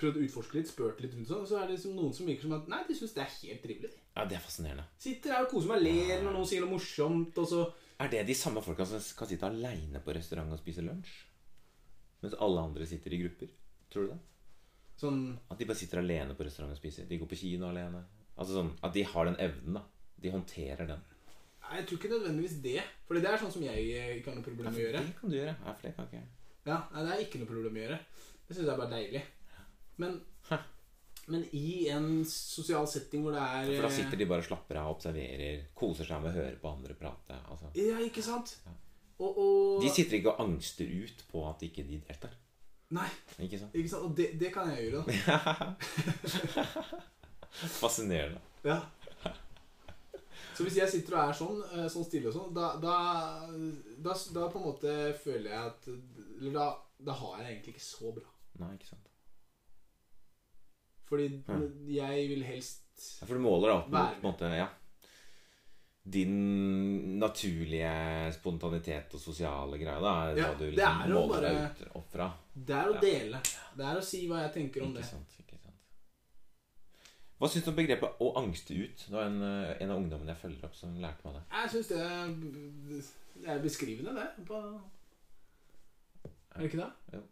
[0.00, 2.26] prøvd å utforske litt, spurt litt rundt sånn, og så er det liksom noen som
[2.26, 3.92] virker som at Nei, de syns det er helt trivelig.
[4.12, 4.84] Ja, det er fascinerende.
[5.00, 7.62] Sitter her og koser meg, ler når noen sier noe morsomt, og så
[8.02, 11.12] Er det de samme folka som kan sitte aleine på restaurant og spise lunsj?
[12.22, 13.54] Mens alle andre sitter i grupper?
[13.92, 14.20] Tror du det?
[15.02, 17.08] sånn At de bare sitter alene på restaurant og spiser?
[17.08, 18.04] De går på kino alene?
[18.36, 19.84] Altså sånn At de har den evnen, da.
[20.22, 21.00] De håndterer den.
[21.62, 22.82] Nei, jeg tror ikke nødvendigvis det.
[23.08, 25.02] For det er sånn som jeg eh, ikke har noe problem med å gjøre.
[25.08, 25.54] Det kan du gjøre.
[25.56, 26.28] Ja, for det kan ikke jeg.
[26.68, 27.98] Ja, nei, Det er ikke noe problem å gjøre.
[28.46, 29.22] Det syns jeg er bare deilig.
[30.02, 30.18] Men,
[30.50, 30.58] Hæ.
[31.30, 34.80] Men i en sosial setting hvor det er For da sitter de bare og slapper
[34.80, 37.36] av, observerer, koser seg med å høre på andre prate.
[37.52, 37.70] Altså.
[37.78, 38.56] Ja, ikke sant?
[39.22, 42.34] Og, og De sitter ikke og angster ut på at ikke de deltar.
[42.92, 43.06] Nei,
[43.40, 43.76] Ikke sant?
[43.78, 44.02] ikke sant?
[44.04, 45.70] Og det, det kan jeg gjøre, da.
[47.80, 48.42] Fascinerende.
[48.66, 48.80] Ja.
[50.52, 52.96] Så hvis jeg sitter og er sånn, eh, sånn stille og sånn, da, da,
[54.04, 54.92] da, da på en måte
[55.22, 56.66] føler jeg at Eller da,
[57.00, 58.28] da har jeg det egentlig ikke så bra.
[58.60, 59.11] Nei, ikke sant.
[61.12, 61.26] Fordi
[61.92, 62.78] jeg vil helst
[63.20, 64.68] Ja, for du måler da opp mot på en måte, ja,
[66.12, 67.90] din naturlige
[68.34, 70.00] spontanitet og sosiale greie.
[70.02, 72.26] Da, er Ja, du det liksom er å måler deg bare- ut opp fra.
[72.54, 73.00] Det er å Ja.
[73.00, 73.40] dele.
[73.76, 75.04] Det er å si hva jeg tenker om Ikke det.
[75.04, 75.74] sant, ikke sant.
[77.40, 79.06] Hva syns du om begrepet 'å angste ut'?
[79.06, 81.42] Det var en, eh, en av ungdommene jeg følger opp, som lærte meg det.
[81.50, 83.02] Jeg syns det,
[83.42, 84.46] det er beskrivende, det.
[84.46, 84.80] På
[86.54, 86.82] er det ikke
[87.12, 87.22] det?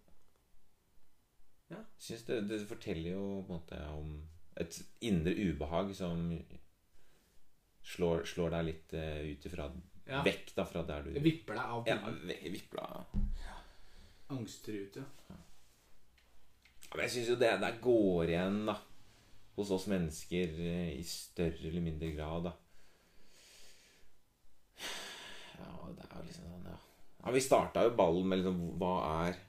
[2.01, 4.15] Synes det, det forteller jo på en måte om
[4.61, 6.25] et indre ubehag som
[7.87, 9.71] slår, slår deg litt eh, ut ifra
[10.11, 10.25] Ja.
[10.27, 11.97] Vekk da fra der du vipper deg av Ja,
[12.51, 13.59] vipper deg ja.
[14.35, 15.37] Angster ut, Ja,
[16.95, 18.77] Men jeg syns jo det, der går igjen da
[19.61, 22.49] hos oss mennesker eh, i større eller mindre grad.
[22.49, 22.53] da
[25.61, 26.79] Ja, det er jo liksom sånn, ja.
[27.21, 28.95] ja vi starta jo ballen med liksom Hva
[29.29, 29.41] er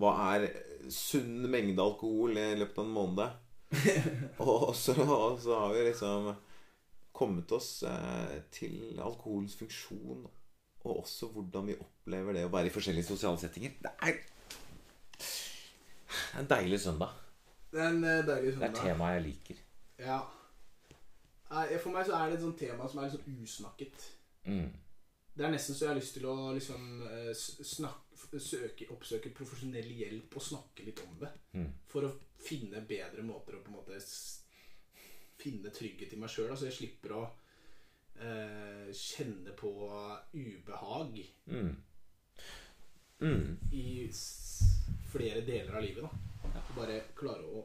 [0.00, 0.48] Hva er
[0.92, 3.40] sunn mengde alkohol i løpet av en måned?
[4.44, 6.32] og, så, og så har vi liksom
[7.14, 10.24] kommet oss eh, til alkoholens funksjon,
[10.84, 13.76] og også hvordan vi opplever det å være i forskjellige sosiale settinger.
[13.82, 14.18] Det er
[16.40, 17.14] en deilig søndag.
[17.70, 18.32] Det er en deilig søndag.
[18.34, 18.80] Det er søndag.
[18.82, 19.62] temaet jeg liker.
[20.02, 20.20] Ja.
[21.78, 24.08] For meg så er det et sånt tema som er litt sånn usnakket.
[24.50, 24.68] Mm.
[25.34, 28.86] Det er nesten så jeg har lyst til å liksom eh, s- snak, f- søke,
[28.94, 31.30] oppsøke profesjonell hjelp og snakke litt om det.
[31.58, 31.72] Mm.
[31.90, 32.12] For å
[32.44, 33.98] finne bedre måter å på en måte
[35.42, 36.54] finne trygghet i meg sjøl.
[36.56, 37.22] Så jeg slipper å
[38.22, 39.72] eh, kjenne på
[40.38, 41.18] ubehag
[41.50, 41.74] Mm.
[43.24, 43.58] Mm.
[43.72, 44.06] i
[45.10, 46.02] flere deler av livet.
[46.04, 47.64] da Og bare klare å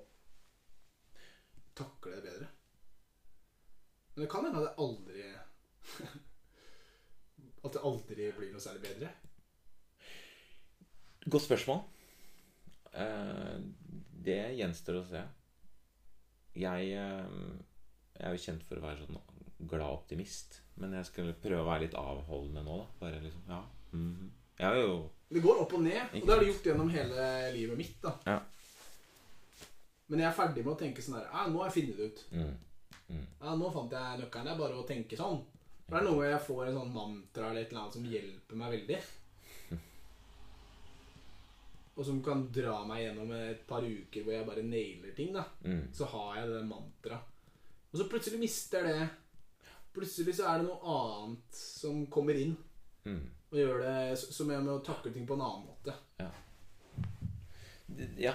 [1.78, 2.48] takle det bedre.
[4.16, 5.30] Men det kan hende at det aldri
[7.64, 9.10] At det aldri blir noe særlig bedre.
[11.30, 11.82] Godt spørsmål.
[12.94, 13.58] Eh,
[14.26, 15.24] det gjenstår å se.
[16.60, 17.34] Jeg, eh,
[18.16, 19.20] jeg er jo kjent for å være sånn
[19.70, 20.62] glad optimist.
[20.80, 22.88] Men jeg skal prøve å være litt avholdende nå, da.
[23.02, 23.64] Bare liksom, ja.
[23.92, 24.32] mhm.
[24.60, 24.96] Jeg er jo
[25.30, 28.02] Det går opp og ned, og det har det gjort gjennom hele livet mitt.
[28.02, 28.40] da Ja.
[30.10, 32.24] Men jeg er ferdig med å tenke sånn her Nå har jeg funnet det ut.
[32.34, 32.58] mm.
[33.42, 34.46] Ja, nå fant jeg nøkkelen.
[34.46, 35.40] Det er bare å tenke sånn.
[35.90, 38.76] Det er noe jeg får en sånn mantra eller et eller annet som hjelper meg
[38.78, 39.00] veldig.
[42.00, 45.34] Og som kan dra meg gjennom et par uker hvor jeg bare nailer ting.
[45.36, 45.88] da Mm.
[45.94, 47.22] Så har jeg det mantraet.
[47.92, 49.10] Og så plutselig mister det
[49.94, 52.56] Plutselig så er det noe annet som kommer inn
[53.06, 53.24] Mm.
[53.52, 55.94] og gjør det som jeg med å takle ting på en annen måte.
[56.20, 56.30] Ja.
[58.18, 58.34] Ja.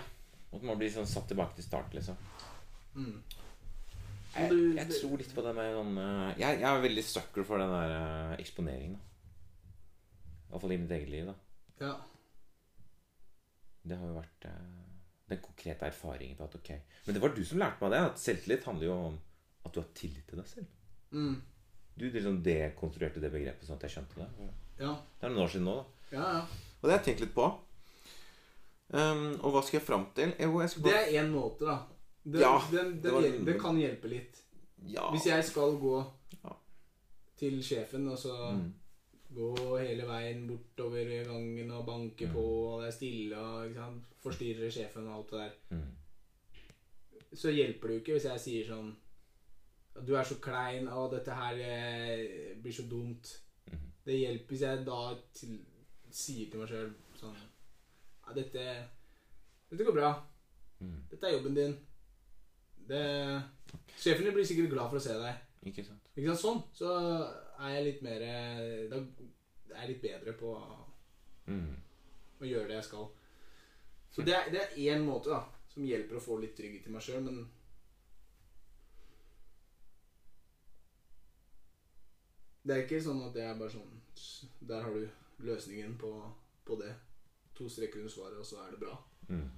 [0.52, 2.16] At man blir sånn satt tilbake til start, liksom.
[2.96, 3.22] Mm.
[4.34, 7.62] Jeg, jeg tror litt på det med sånn eh, jeg, jeg er veldig sucker for
[7.62, 8.98] den der eh, eksponeringen.
[10.50, 11.30] Iallfall i mitt eget liv.
[11.30, 11.94] da Ja.
[13.84, 14.84] Det har jo vært eh,
[15.30, 16.70] den konkrete erfaringen på at ok
[17.06, 18.02] Men det var du som lærte meg det.
[18.10, 19.18] At selvtillit handler jo om
[19.64, 20.66] at du har tillit til deg selv.
[21.14, 21.36] Mm.
[21.94, 24.50] Du liksom dekonstruerte det begrepet sånn at jeg skjønte det.
[24.82, 24.96] ja.
[25.20, 26.10] Det er noen år siden nå, da.
[26.14, 26.42] Ja, ja.
[26.80, 27.46] Og det har jeg tenkt litt på.
[28.94, 30.34] Um, og hva skal jeg fram til?
[30.38, 31.78] Jo, jeg skal Det er én måte, da.
[32.24, 34.42] Det, Ja, den, det den, det kan hjelpe litt.
[34.88, 35.10] Ja.
[35.12, 35.98] Hvis jeg skal gå
[36.44, 36.52] Ja.
[37.36, 38.72] til sjefen, og så Mm.
[39.34, 42.32] gå hele veien bortover gangen og banke Mm.
[42.32, 45.96] på, og det er stille og forstyrre sjefen og alt det der, Mm.
[47.34, 48.94] så hjelper det jo ikke hvis jeg sier sånn
[50.06, 53.40] Du er så klein, og dette her eh, blir så dumt.
[53.70, 53.78] Mhm.
[54.04, 55.58] Det hjelper hvis jeg da til,
[56.10, 57.36] sier til meg sjøl sånn
[58.26, 58.88] Ja, dette,
[59.70, 60.10] dette går bra.
[60.80, 60.96] Mm.
[61.10, 61.76] Dette er jobben din.
[62.88, 63.02] Det,
[63.96, 65.34] sjefen din blir sikkert glad for å se deg.
[65.70, 66.10] Ikke sant?
[66.16, 66.40] Ikke sant?
[66.44, 66.62] Sånn.
[66.76, 66.90] Så
[67.64, 68.20] er jeg litt mer
[68.90, 70.80] Da er jeg litt bedre på å
[71.46, 71.76] Mm.
[72.40, 73.08] gjøre det jeg skal.
[74.10, 76.90] Så det er, det er én måte da som hjelper å få litt trygghet i
[76.94, 77.48] meg sjøl, men
[82.64, 83.90] Det er ikke sånn at det er bare sånn
[84.68, 85.08] Der har du
[85.44, 86.10] løsningen på,
[86.64, 86.94] på det.
[87.58, 88.94] To streker under svaret, og så er det bra.
[89.28, 89.50] Mm.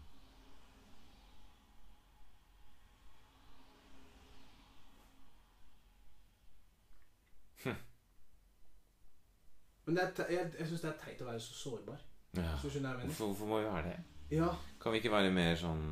[9.87, 12.03] Men det er, jeg, jeg syns det er teit å være så sårbar.
[12.37, 12.53] Ja.
[12.61, 13.99] Hvorfor, hvorfor må vi være det?
[14.37, 14.49] Ja.
[14.83, 15.85] Kan vi ikke være mer sånn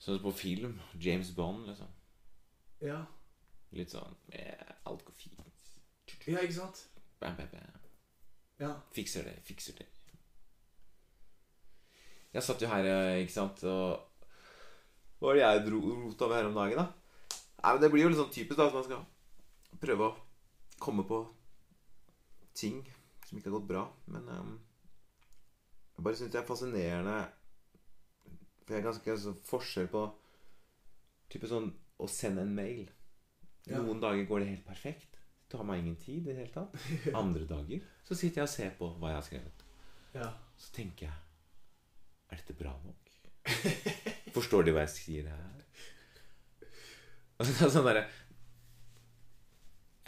[0.00, 0.78] Sånn på film?
[0.96, 1.90] James Bond, liksom.
[2.80, 3.02] Ja.
[3.76, 5.36] Litt sånn eh, Alt går fint.
[6.24, 6.86] ja, ikke sant?
[7.20, 7.82] Bam, bam, bam.
[8.60, 8.70] Ja.
[8.96, 9.86] Fikser det, fikser det.
[12.32, 14.06] Jeg satt jo her, eh, ikke sant, og
[15.20, 17.36] Hva var det jeg dro rota med her om dagen, da?
[17.60, 20.16] Nei, men Det blir jo litt sånn typisk da at man skal prøve å
[20.80, 21.20] komme på
[22.56, 22.80] ting
[23.26, 23.84] som ikke har gått bra.
[24.10, 24.56] Men um,
[25.96, 27.18] jeg bare syns det er fascinerende
[28.64, 30.06] For det er ganske altså, forskjell på
[31.30, 31.70] type sånn
[32.00, 32.88] å sende en mail.
[33.68, 33.78] Ja.
[33.78, 35.18] Noen dager går det helt perfekt.
[35.44, 36.74] Det tar meg ingen tid i det hele tatt.
[37.22, 39.66] Andre dager så sitter jeg og ser på hva jeg har skrevet.
[40.16, 40.30] ja.
[40.60, 41.14] Så tenker jeg
[42.28, 43.12] Er dette bra nok?
[44.34, 45.62] Forstår de hva jeg sier her?
[47.40, 48.02] Og så sånn derre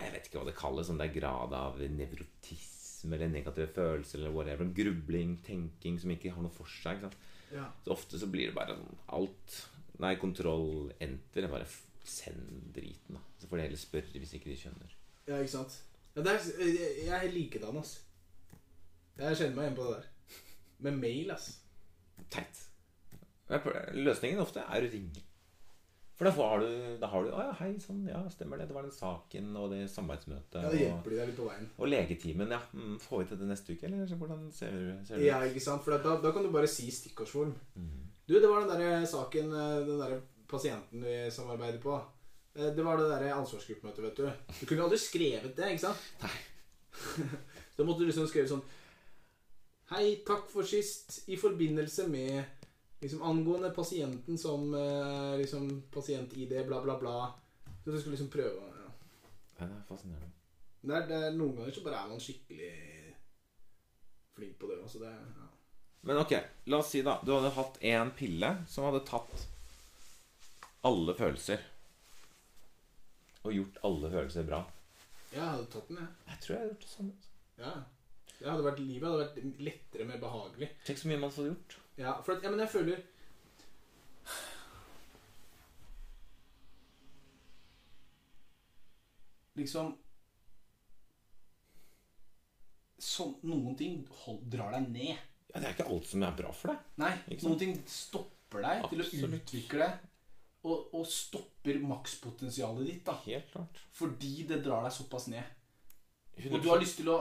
[0.03, 4.21] Jeg vet ikke hva det kalles, om det er grad av nevrotisme eller negative følelser
[4.21, 4.69] eller whatever.
[4.77, 7.07] Grubling, tenking som ikke har noe for seg.
[7.53, 7.69] Ja.
[7.85, 9.61] Så ofte så blir det bare sånn alt
[10.03, 11.47] Nei, kontroll, enter.
[11.53, 11.67] Bare
[12.03, 13.21] send driten, da.
[13.39, 14.95] Så får de heller spørre hvis ikke de skjønner.
[15.29, 15.77] Ja, ikke sant?
[16.17, 18.01] Ja, er, jeg, jeg er likedan, ass.
[19.21, 20.09] Jeg kjenner meg igjen på det der.
[20.83, 21.53] Med mail, ass.
[22.33, 22.65] Teit.
[23.95, 25.23] Løsningen ofte er å ringe.
[26.19, 28.67] For da, har du, da har du Å ja, hei, sånn, ja, stemmer det.
[28.69, 30.59] Det var den saken og det samarbeidsmøtet.
[30.61, 31.69] Ja, det hjelper de deg litt på veien.
[31.79, 32.61] og legetimen, ja.
[32.77, 34.77] Mm, får vi til det neste uke, eller hvordan ser,
[35.09, 35.83] ser du Ja, ikke sant?
[35.87, 37.55] For da, da kan du bare si stikkordsform.
[37.81, 38.03] Mm.
[38.29, 40.21] Du, det var den der saken eh, Den der
[40.53, 41.97] pasienten vi samarbeider på.
[42.55, 44.55] Eh, Det var det der ansvarsgruppemøtet, vet du.
[44.61, 46.09] Du kunne aldri skrevet det, ikke sant?
[46.23, 46.37] Nei.
[47.79, 48.63] da måtte du liksom skrive sånn
[49.93, 51.23] Hei, takk for sist.
[51.29, 52.45] I forbindelse med
[53.03, 57.33] liksom angående pasienten som eh, liksom pasient-ID, bla, bla, bla.
[57.85, 58.91] Så du skulle liksom prøve ja.
[59.57, 60.31] Ja, det er fascinerende.
[60.81, 62.71] det er, det er, Noen ganger så bare er man skikkelig
[64.37, 64.79] flink på det.
[64.83, 65.49] Altså det ja.
[66.03, 66.33] Men ok,
[66.71, 69.45] la oss si da Du hadde hatt en pille som hadde tatt
[70.87, 71.61] alle følelser.
[73.43, 74.63] Og gjort alle følelser bra.
[75.33, 76.09] Ja, Jeg hadde tatt den, jeg.
[76.31, 77.13] Jeg tror jeg hadde gjort det samme.
[77.59, 77.75] Ja.
[78.39, 80.69] Det hadde vært, livet hadde vært lettere, mer behagelig.
[80.87, 81.82] Tenk så mye man hadde gjort.
[82.01, 83.03] Ja, for at, ja, men jeg føler
[89.59, 89.93] Liksom
[93.03, 95.21] Sånn Noen ting hold, drar deg ned.
[95.51, 96.85] Ja, Det er ikke alt som er bra for deg.
[97.03, 97.11] Nei,
[97.43, 100.09] noen ting stopper deg til å utvikle deg.
[100.63, 103.17] Og, og stopper makspotensialet ditt, da.
[103.27, 103.81] Helt klart.
[103.99, 105.43] Fordi det drar deg såpass ned.
[106.47, 107.19] Og du har lyst til å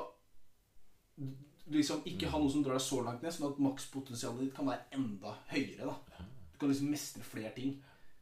[1.78, 4.70] liksom ikke ha noe som drar deg så langt ned, sånn at makspotensialet ditt kan
[4.70, 5.88] være enda høyere.
[5.88, 7.78] da Du kan liksom mestre flere ting.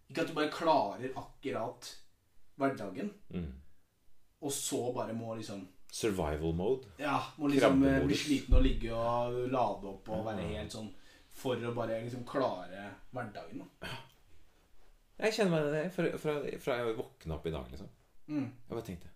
[0.09, 1.89] Ikke at du bare klarer akkurat
[2.59, 3.51] hverdagen, mm.
[4.41, 6.91] og så bare må liksom Survival mode.
[7.01, 10.91] Ja, må liksom eh, bli sliten og ligge og lade opp og være helt sånn
[11.39, 12.83] for å bare liksom klare
[13.15, 13.63] hverdagen.
[13.63, 13.95] da
[15.23, 17.89] Jeg kjenner meg i det fra, fra, fra jeg våkna opp i dag, liksom.
[18.29, 18.45] mm.
[18.45, 19.09] Jeg bare tenkte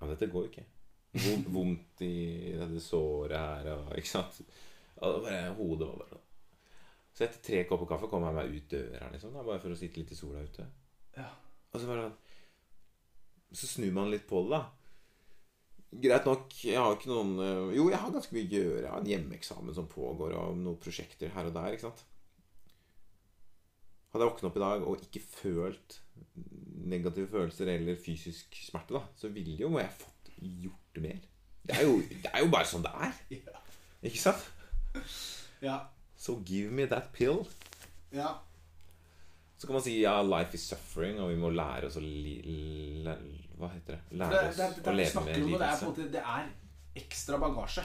[0.00, 0.66] Ja, dette går jo ikke.
[1.14, 4.40] Vondt i dette såret her og Ikke sant?
[4.98, 6.22] Og det bare, hodet var bare
[7.14, 9.34] Så etter tre kopper kaffe kom jeg meg ut døra, liksom.
[9.36, 10.66] Da, bare for å sitte litt i sola ute.
[11.14, 11.28] Ja.
[11.70, 12.08] Og så bare
[13.54, 14.64] Så snur man litt på det, da.
[16.04, 18.80] Greit nok, jeg har ikke noen øh, Jo, jeg har ganske mye å gjøre.
[18.82, 21.76] Jeg har en hjemmeeksamen som pågår, og noen prosjekter her og der.
[21.76, 22.02] ikke sant?
[24.10, 26.00] Hadde jeg våknet opp i dag og ikke følt
[26.90, 31.18] negative følelser eller fysisk smerte, da, så ville jo jeg fått gjort mer.
[31.64, 33.12] Det er jo, det er jo bare sånn det er.
[33.40, 33.60] Ja.
[34.04, 34.42] Ikke sant?
[35.64, 35.78] ja.
[36.16, 37.46] So give me that pill.
[38.12, 38.34] Ja.
[39.58, 42.34] Så kan man si ja, life is suffering, og vi må lære oss å li,
[43.04, 43.16] læ-
[43.56, 44.18] Hva heter det?
[44.18, 46.08] Lære Lære det, oss det, å leve med det, lidelse.
[46.12, 46.48] det er
[47.00, 47.84] ekstra bagasje.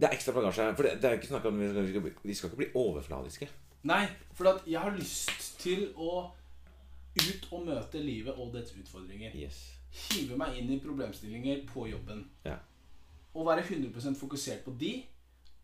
[0.00, 0.66] Det er ekstra bagasje.
[0.74, 2.70] For det, det er jo ikke snakk om vi skal, bli- Vi skal ikke bli
[2.82, 3.48] overfladiske.
[3.86, 4.02] Nei,
[4.34, 6.30] for jeg har lyst til å
[7.14, 9.36] ut og møte livet og dets utfordringer.
[9.38, 9.60] Yes.
[9.94, 12.24] Hive meg inn i problemstillinger på jobben.
[12.46, 12.58] Ja.
[13.34, 14.96] Og være 100% fokusert på de.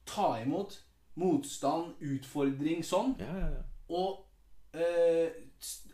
[0.07, 0.77] Ta imot
[1.21, 3.17] motstand, utfordring, sånn.
[3.21, 3.65] Ja, ja, ja.
[3.91, 5.41] Og eh,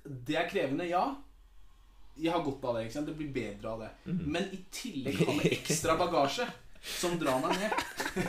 [0.05, 1.07] det er krevende, ja.
[2.17, 2.87] Jeg har godt av det.
[2.87, 3.09] ikke sant?
[3.11, 3.91] Det blir bedre av det.
[4.07, 4.23] Mm.
[4.37, 6.47] Men i tillegg med ekstra bagasje.
[6.87, 7.73] som drar meg ned.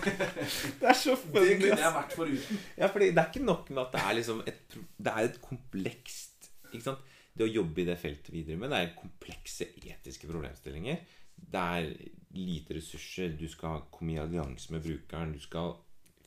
[0.80, 2.62] Det er så Det kunne jeg vært foruten.
[2.80, 5.38] Ja, fordi det er ikke nok med at det er liksom et, det er et
[5.43, 7.14] komplekst ikke sant?
[7.38, 11.03] Det å jobbe i det feltet videre med, det er komplekse etiske problemstillinger.
[11.38, 11.91] Det er
[12.38, 13.35] lite ressurser.
[13.38, 15.35] Du skal komme i allianse med brukeren.
[15.35, 15.75] Du skal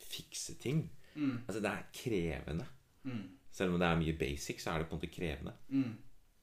[0.01, 0.85] fikse ting.
[1.15, 1.41] Mm.
[1.47, 2.67] Altså, det er krevende.
[3.03, 3.25] Mm.
[3.51, 5.55] Selv om det er mye basic, så er det på en måte krevende.
[5.69, 5.97] Mm.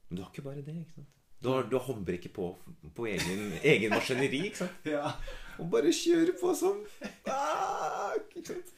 [0.09, 0.75] Men du har ikke bare det.
[0.83, 1.15] ikke sant?
[1.43, 2.49] Du har, du har håndbrekket på
[2.95, 4.45] på egen, egen maskineri.
[4.51, 4.85] ikke sant?
[4.95, 5.11] Ja.
[5.59, 6.83] Og bare kjøre på som
[7.31, 8.75] ah, ikke sant?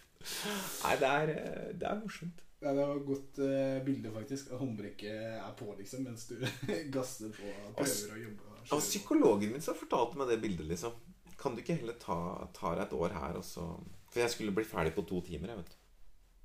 [0.83, 2.43] Nei, det er, eh, det er morsomt.
[2.61, 4.51] Ja, det var et godt uh, bilde, faktisk.
[4.53, 6.35] At håndbrekket er på, liksom, mens du
[6.95, 8.57] gasser på og prøver å jobbe.
[8.75, 10.93] og psykologen min som fortalte meg det bildet, liksom.
[11.41, 12.17] Kan du ikke heller ta,
[12.53, 13.65] ta deg et år her, og så
[14.11, 15.77] For jeg skulle bli ferdig på to timer, jeg, vet du.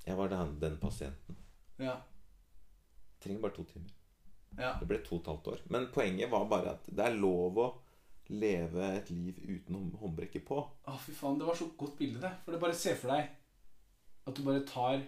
[0.06, 1.36] Jeg var den, den pasienten.
[1.82, 1.98] Ja.
[3.20, 3.92] Trenger bare to timer.
[4.56, 4.72] ja.
[4.80, 5.64] Det ble to og et halvt år.
[5.74, 7.70] Men poenget var bare at det er lov å
[8.32, 10.62] leve et liv uten håndbrekket på.
[10.64, 11.36] Å, fy faen.
[11.42, 12.32] Det var så godt bilde, det.
[12.44, 13.34] For det bare ser for deg
[14.26, 15.02] at du bare tar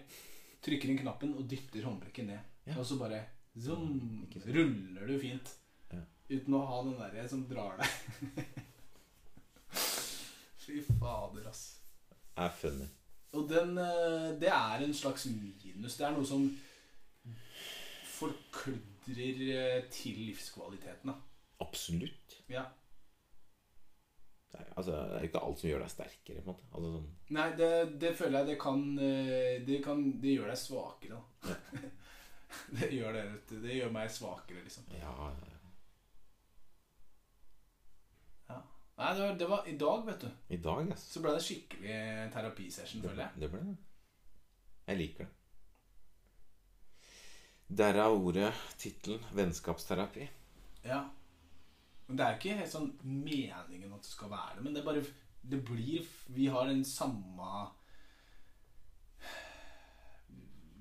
[0.65, 2.55] Trykker inn knappen og dytter håndbrekket ned.
[2.67, 2.77] Ja.
[2.77, 3.21] Og så bare
[3.59, 4.47] zoom, sant.
[4.53, 5.51] ruller du fint.
[5.93, 6.01] Ja.
[6.29, 7.89] Uten å ha den derre som drar deg.
[10.63, 11.63] Fy fader, ass.
[12.09, 12.89] Det er funny.
[13.37, 15.97] Og den eh, Det er en slags minus.
[15.97, 16.45] Det er noe som
[18.19, 21.17] forkludrer eh, til livskvaliteten, da.
[21.63, 22.39] Absolutt.
[22.49, 22.65] Ja.
[24.57, 26.41] Altså, det er ikke alt som gjør deg sterkere.
[26.41, 27.69] på en måte altså, sånn, Nei, det,
[28.01, 31.81] det føler jeg det kan eh, Det, kan, det gjør deg svakere, da.
[32.79, 33.25] det gjør det.
[33.51, 34.87] Det gjør meg svakere, liksom.
[34.97, 35.13] ja,
[38.49, 38.61] Ja.
[38.99, 40.31] Nei, det var, det var i dag, vet du.
[40.55, 41.05] I dag, yes.
[41.13, 41.99] Så ble det skikkelig
[42.33, 43.43] terapisession, føler jeg.
[43.43, 43.77] det ble det.
[44.89, 45.35] Jeg liker det.
[47.69, 48.49] Derav ordet,
[48.81, 50.27] tittelen 'vennskapsterapi'.
[50.83, 51.03] Ja.
[52.09, 54.87] Men det er ikke helt sånn meningen at det skal være det, men det er
[54.87, 55.03] bare
[55.49, 57.67] Det blir Vi har den samme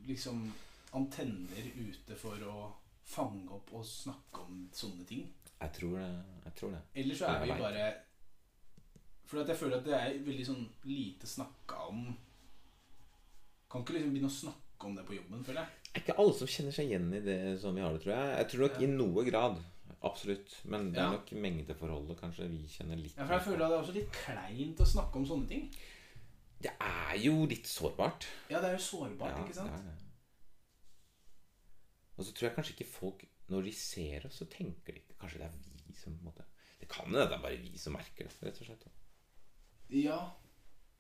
[0.09, 0.47] Liksom
[0.97, 2.71] antenner ute for å
[3.09, 5.27] fange opp og snakke om sånne ting.
[5.59, 6.07] Jeg tror det.
[6.47, 6.81] Jeg tror det.
[7.03, 7.89] Eller så er vi bare
[9.29, 12.07] For jeg føler at det er veldig sånn lite snakka om
[13.69, 15.75] Kan ikke liksom begynne å snakke om det på jobben, føler jeg.
[15.89, 18.15] Det er ikke alle som kjenner seg igjen i det som vi har det, tror
[18.15, 18.37] jeg.
[18.39, 19.59] Jeg tror nok i noe grad.
[20.03, 20.61] Absolutt.
[20.65, 21.11] Men det er Ja.
[21.17, 24.13] nok mengdeforholdet kanskje vi kjenner litt Ja, for jeg føler at det er også litt
[24.13, 25.75] kleint å snakke om sånne ting.
[26.61, 28.27] Det er jo litt sårbart.
[28.51, 29.71] Ja, det er jo sårbart, ikke sant?
[29.71, 30.05] det er det.
[32.19, 35.15] Og så tror jeg kanskje ikke folk Når de ser oss, så tenker de ikke
[35.21, 35.53] Kanskje det er
[35.87, 36.45] vi som på en måte
[36.81, 38.87] Det kan hende det er bare vi som merker det, rett og slett.
[39.91, 40.19] Ja.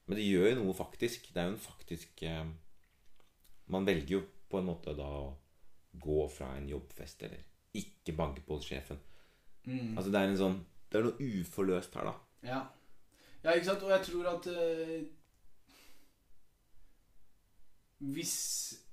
[0.07, 1.27] Men det gjør jo noe faktisk.
[1.35, 2.47] Det er jo en faktisk eh,
[3.69, 5.37] Man velger jo på en måte da å
[5.99, 7.43] gå fra en jobbfest eller
[7.75, 8.99] ikke banke på hos sjefen.
[9.65, 9.97] Mm.
[9.99, 10.59] Altså det er en sånn
[10.89, 12.15] Det er noe uforløst her, da.
[12.49, 12.61] Ja.
[13.45, 13.83] ja, ikke sant?
[13.85, 15.03] Og jeg tror at eh,
[17.99, 18.35] Hvis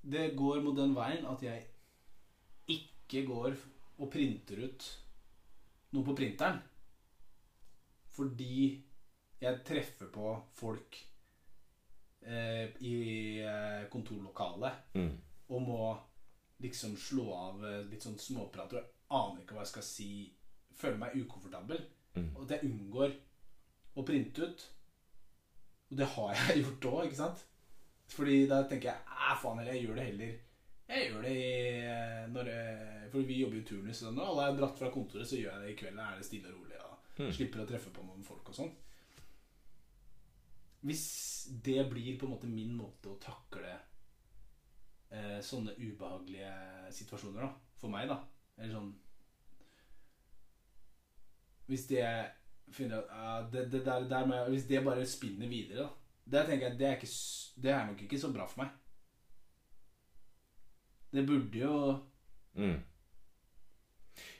[0.04, 1.66] det går mot den veien at jeg
[2.74, 3.54] ikke går
[4.02, 4.88] og printer ut
[5.96, 6.58] noe på printeren
[8.16, 8.82] fordi
[9.42, 10.98] jeg treffer på folk
[12.26, 12.94] eh, i
[13.44, 15.12] eh, kontorlokalet Mm.
[15.50, 15.80] og må
[16.64, 20.10] liksom slå av eh, litt sånn småprat og jeg aner ikke hva jeg skal si,
[20.76, 21.86] føler meg ukomfortabel,
[22.16, 22.30] Mm.
[22.38, 23.12] og at jeg unngår
[24.00, 24.62] å printe ut.
[25.92, 27.42] Og det har jeg gjort òg, ikke sant?
[28.08, 30.34] Fordi da tenker jeg Æ, faen heller, jeg gjør det heller
[30.88, 31.50] Jeg gjør det i
[31.90, 34.02] eh, når jeg, For vi jobber jo turnus.
[34.08, 35.98] og når alle er dratt fra kontoret, så gjør jeg det i kveld.
[36.00, 36.80] Da er det stille og rolig.
[36.86, 37.32] Og Mm.
[37.32, 38.72] Slipper å treffe på noen folk og sånn.
[40.86, 41.04] Hvis
[41.64, 43.72] det blir på en måte min måte å takle
[45.16, 46.52] eh, sånne ubehagelige
[46.96, 47.52] situasjoner, da,
[47.82, 48.20] for meg, da.
[48.58, 48.94] Eller sånn
[51.66, 52.06] Hvis det
[52.72, 55.90] finner at ja, det, det der, der med, Hvis det bare spinner videre, da.
[56.26, 57.10] Det tenker jeg det er, ikke,
[57.62, 58.70] det er nok ikke så bra for meg.
[61.14, 61.78] Det burde jo
[62.56, 62.80] Mm.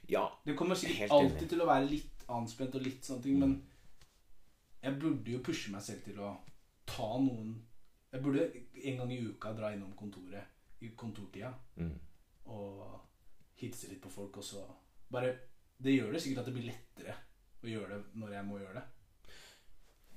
[0.08, 3.56] Ja, Det kommer sikkert alltid til å være litt anspent og litt sånne ting, men
[4.80, 6.30] jeg burde jo pushe meg selv til å
[6.88, 7.58] ta noen
[8.14, 8.46] Jeg burde
[8.88, 11.94] en gang i uka dra innom kontoret i kontortida mm.
[12.52, 12.82] og
[13.62, 14.66] hilse litt på folk, og så
[15.12, 15.32] bare
[15.78, 17.16] Det gjør det sikkert at det blir lettere
[17.64, 18.86] å gjøre det når jeg må gjøre det.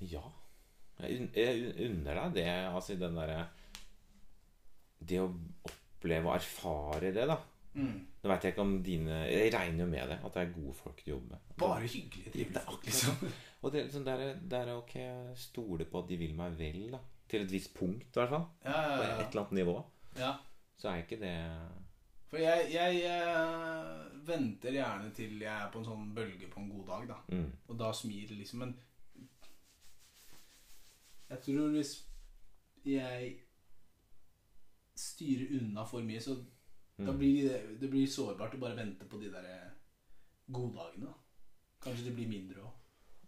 [0.09, 0.23] Ja.
[0.99, 3.45] Jeg, jeg unner deg det, altså den derre
[4.99, 7.37] Det å oppleve og erfare det, da.
[7.79, 7.99] Mm.
[8.23, 10.73] Nå vet jeg ikke om dine Jeg regner jo med det, at det er gode
[10.75, 11.53] folk du jobber med.
[11.59, 12.81] Bare hyggelige, Det trivelige folk.
[12.81, 13.37] akkurat sånn.
[13.59, 16.85] Og det er liksom der, der ok, jeg stoler på at de vil meg vel,
[16.95, 16.99] da.
[17.29, 18.45] Til et visst punkt, i hvert fall.
[18.63, 19.75] Ja, På ja, et eller annet nivå.
[20.19, 20.37] ja.
[20.79, 21.33] Så er ikke det
[22.29, 26.69] For jeg, jeg, eh, venter gjerne til jeg er på en sånn bølge på en
[26.71, 27.17] god dag, da.
[27.35, 27.49] mm.
[27.67, 28.75] Og da smiler liksom Men
[31.29, 31.91] Jeg tror hvis
[32.85, 33.35] jeg
[34.97, 36.35] styrer unna for mye, så
[36.99, 37.17] da Mm.
[37.17, 39.69] blir det, det blir sårbart å bare vente på de der
[40.51, 41.13] goddagene.
[41.81, 42.71] Kanskje det blir mindre òg.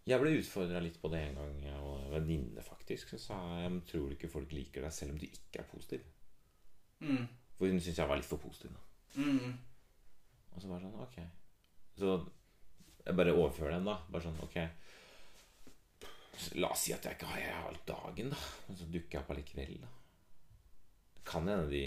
[0.06, 3.08] Jeg ble utfordra litt på det en gang av en venninne, faktisk.
[3.14, 6.02] Så sa jeg tror du ikke folk liker deg selv om du ikke er positiv.
[7.00, 7.28] Mm.
[7.62, 8.74] For hun syntes jeg var litt for positiv.
[9.16, 9.52] Mm.
[10.56, 11.18] Og så var det sånn Ok.
[12.02, 12.16] Så
[13.06, 14.00] jeg bare overfører den, da.
[14.10, 14.58] Bare sånn Ok.
[16.58, 18.40] La oss si at jeg ikke har jeg har dagen, da.
[18.68, 19.92] Men så dukker jeg opp allikevel, da.
[21.20, 21.84] Det kan hende de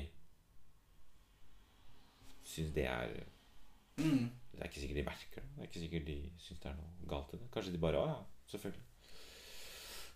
[2.45, 3.15] syns det er
[3.97, 4.25] Mm.
[4.51, 5.43] Det er ikke sikkert de merker det.
[5.55, 7.47] Det er ikke sikkert de syns det er noe galt i det.
[7.55, 8.17] Kanskje de bare Å ja,
[8.51, 8.83] selvfølgelig.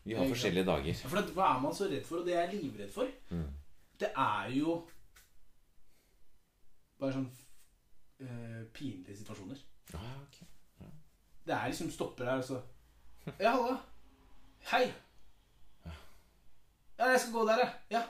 [0.05, 0.95] Vi har forskjellige dager.
[1.13, 2.19] For hva er man så redd for?
[2.23, 3.53] Og det jeg er livredd for, Mm.
[4.01, 4.75] det er jo
[6.99, 9.61] bare sånn uh, pinlige situasjoner.
[9.93, 10.05] Ja,
[10.39, 10.89] ja.
[11.49, 12.63] Det er liksom stopper her, og så
[13.39, 13.77] Ja, halla.
[14.73, 14.87] Hei.
[16.99, 17.75] Ja, jeg skal gå der, jeg.
[17.95, 18.03] Ja.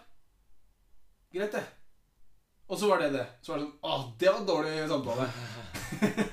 [1.35, 1.65] Greit, det.
[2.69, 3.27] Og så var det det.
[3.43, 5.27] Så var det sånn Å, det var dårlig samtale.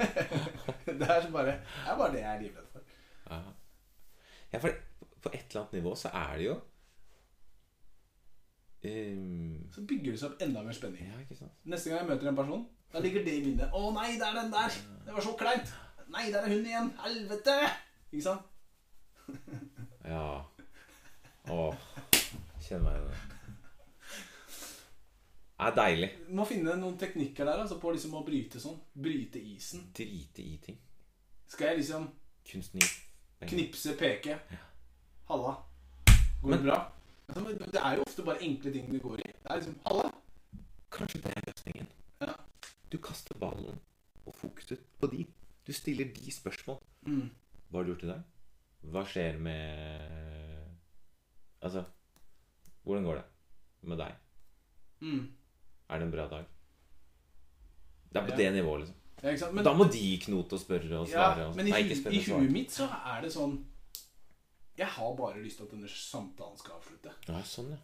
[0.99, 2.95] det er så bare Det er bare det jeg er livredd for.
[3.26, 3.41] Ja.
[4.53, 4.82] ja, for
[5.26, 6.56] på et eller annet nivå så er det jo
[8.86, 11.09] ehm, Så bygger det seg opp enda mer spenning.
[11.09, 11.53] Ja, ikke sant?
[11.63, 13.73] Neste gang jeg møter en person, da ligger det i minnet.
[13.73, 14.79] Å nei, det er den der!
[15.05, 15.73] Det var så kleint!
[16.13, 16.91] Nei, der er hun igjen!
[17.05, 17.59] Helvete!
[18.11, 18.51] Ikke sant?
[20.05, 20.43] Ja.
[21.49, 21.86] Åh,
[22.61, 23.36] kjenner meg igjen i det.
[25.55, 26.09] Det er deilig.
[26.27, 28.75] Du må finne noen teknikker der altså, på liksom å bryte sånn.
[28.93, 29.88] Bryte isen.
[29.97, 30.77] Drite i ting.
[31.49, 32.09] Skal jeg liksom
[32.45, 32.91] Kunsten gir
[33.49, 34.38] knipse, peke?
[35.29, 35.55] Halla.
[36.43, 36.77] Går det bra?
[37.28, 39.32] Det er jo ofte bare enkle ting det går i.
[39.32, 40.11] Det er liksom Halla.
[40.95, 41.88] Kanskje det er løsningen.
[42.21, 42.34] Ja.
[42.91, 43.80] Du kaster ballen
[44.26, 45.26] og fokuset på de.
[45.67, 46.78] Du stiller de spørsmål.
[47.07, 47.30] Mm.
[47.69, 48.21] Hva har du gjort i dag?
[48.86, 50.61] Hva skjer med
[51.65, 51.82] Altså,
[52.86, 53.23] hvordan går det
[53.89, 54.11] med deg?
[55.01, 55.23] Mm.
[55.89, 56.45] Er det en bra dag?
[58.13, 58.38] Det er på Ja.
[58.38, 58.95] det nivået, liksom.
[59.23, 59.51] Ja?
[59.51, 61.39] Men, da må de knote og spørre og svare.
[61.41, 63.57] ja, men i, i huet mitt så er det sånn
[64.78, 67.13] Jeg har bare lyst til at denne samtalen skal avslutte.
[67.30, 67.78] Ja, sånn, ja.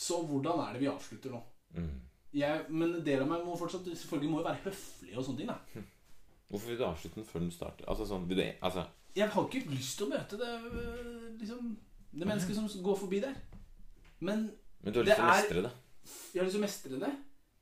[0.00, 1.40] Så hvordan er det vi avslutter nå?
[1.76, 1.98] Mm.
[2.40, 5.42] Jeg, men en del av meg må fortsatt selvfølgelig må jo være høflig og sånne
[5.42, 5.50] ting.
[5.50, 5.84] da
[6.50, 7.86] Hvorfor vil du avslutte den før den starter?
[7.90, 8.86] Altså sånn, du, altså,
[9.18, 10.50] Jeg har ikke lyst til å møte det
[11.42, 11.74] liksom,
[12.10, 13.36] Det mennesket som går forbi der.
[14.20, 14.48] Men
[14.80, 15.72] men du har lyst til å mestre det?
[16.32, 17.10] jeg har lyst til å mestre det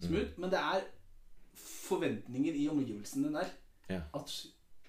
[0.05, 0.37] smooth.
[0.39, 0.85] Men det er
[1.59, 3.51] forventninger i omgivelsene der.
[3.91, 4.03] Ja.
[4.15, 4.35] At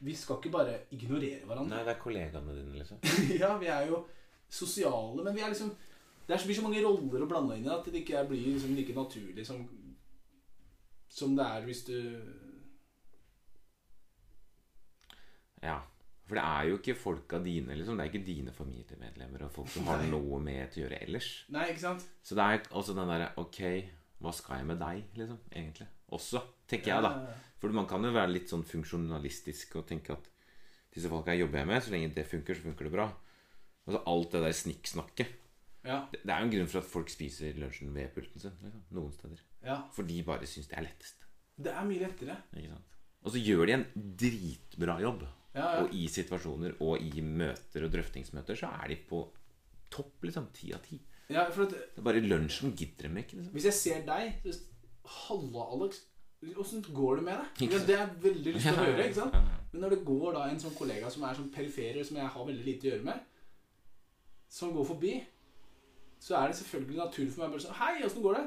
[0.01, 1.75] vi skal ikke bare ignorere hverandre.
[1.75, 3.01] Nei, det er kollegaene dine, liksom.
[3.41, 4.05] ja, vi er jo
[4.49, 5.73] sosiale, men vi er liksom
[6.29, 8.27] Det er så, blir så mange roller å blande inn i at det ikke er-
[8.29, 9.63] blir liksom like naturlig som
[11.09, 11.95] Som det er hvis du
[15.61, 15.79] Ja.
[16.29, 17.97] For det er jo ikke folka dine, liksom.
[17.97, 21.29] Det er ikke dine familiemedlemmer og folk som har noe med til å gjøre ellers.
[21.49, 22.05] Nei, ikke sant?
[22.23, 23.57] Så det er også den derre Ok,
[24.21, 25.39] hva skal jeg med deg, liksom?
[25.51, 25.87] Egentlig.
[26.15, 27.11] Også, tenker jeg, da.
[27.59, 30.29] For man kan jo være litt sånn funksjonalistisk og tenke at
[30.95, 33.07] disse folka jeg jobber med, så lenge det funker, så funker det bra.
[33.87, 35.35] Altså alt det der snikksnakket.
[35.85, 35.99] Ja.
[36.11, 38.55] Det det er jo en grunn for at folk spiser lunsjen ved pulten sin.
[38.63, 39.43] Liksom, noen steder.
[39.65, 39.77] ja.
[39.95, 41.25] For de bare syns det er lettest.
[41.59, 42.35] Det er mye lettere.
[42.55, 42.95] Ikke sant?
[43.23, 43.85] Og så gjør de en
[44.23, 45.23] dritbra jobb.
[45.55, 45.83] Ja, ja.
[45.83, 49.23] Og i situasjoner og i møter og drøftingsmøter så er de på
[49.91, 50.13] topp.
[50.23, 50.99] liksom, Ti av ti.
[51.29, 53.37] ja for at, Det er bare lunsjen gidder dem ikke.
[53.37, 54.59] liksom hvis jeg ser deg så,
[55.09, 56.03] Halla, Alex.
[56.59, 57.73] Åssen går det med deg?
[57.87, 59.07] Det er jeg veldig lyst til å høre.
[59.09, 59.33] ikke sant?
[59.73, 62.45] Men når det går da en sånn kollega som er sånn periferer, som jeg har
[62.47, 63.25] veldig lite å gjøre med,
[64.49, 65.11] som går forbi,
[66.19, 68.45] så er det selvfølgelig naturlig for meg bare sånn Hei, åssen går det?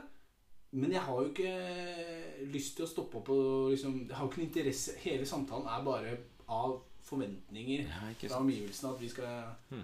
[0.72, 4.30] Men jeg har jo ikke lyst til å stoppe opp og liksom Jeg har jo
[4.30, 6.14] ikke noen interesse Hele samtalen er bare
[6.48, 9.82] av forventninger Ja, fra omgivelsene at vi skal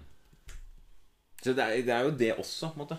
[1.45, 2.99] Så det er, det er jo det også, på en måte.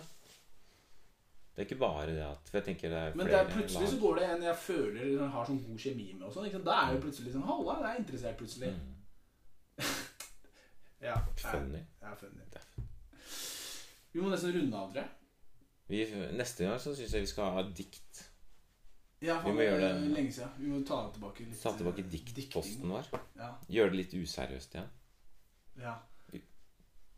[1.60, 3.88] Det er ikke bare det at For jeg tenker det er Men det er plutselig
[3.90, 6.22] så går det en jeg føler liksom, har sånn god kjemi med.
[6.24, 6.62] og sånn?
[6.64, 8.70] Da er jo plutselig sånn Halla, jeg er interessert plutselig.
[8.72, 8.94] mm.
[11.10, 11.82] Ja, Funny.
[12.00, 12.46] Ja, funny.
[14.12, 15.10] Vi må nesten runde av, tror jeg.
[15.90, 16.00] Vi,
[16.40, 18.24] neste gang så syns jeg vi skal ha dikt.
[19.20, 20.56] Ja, Vi må gjøre det det- lenge siden.
[20.58, 23.12] Vi må ta tilbake litt Ta tilbake eh, diktposten vår.
[23.36, 23.52] Ja.
[23.68, 24.88] Gjøre det litt useriøst igjen.
[25.76, 25.98] ja.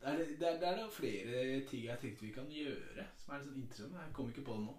[0.03, 3.37] Det er, det, er, det er da flere ting jeg tenkte vi kan gjøre som
[3.37, 4.01] er litt sånn interessant.
[4.01, 4.75] Jeg kommer ikke på det nå.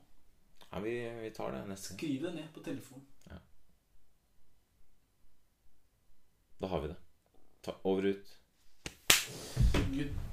[0.66, 1.96] Ja, vi, vi tar det neste.
[1.96, 3.06] Skriv det ned på telefon.
[6.64, 6.96] Da har vi det.
[7.62, 8.38] Ta, over ut.
[9.96, 10.33] Good.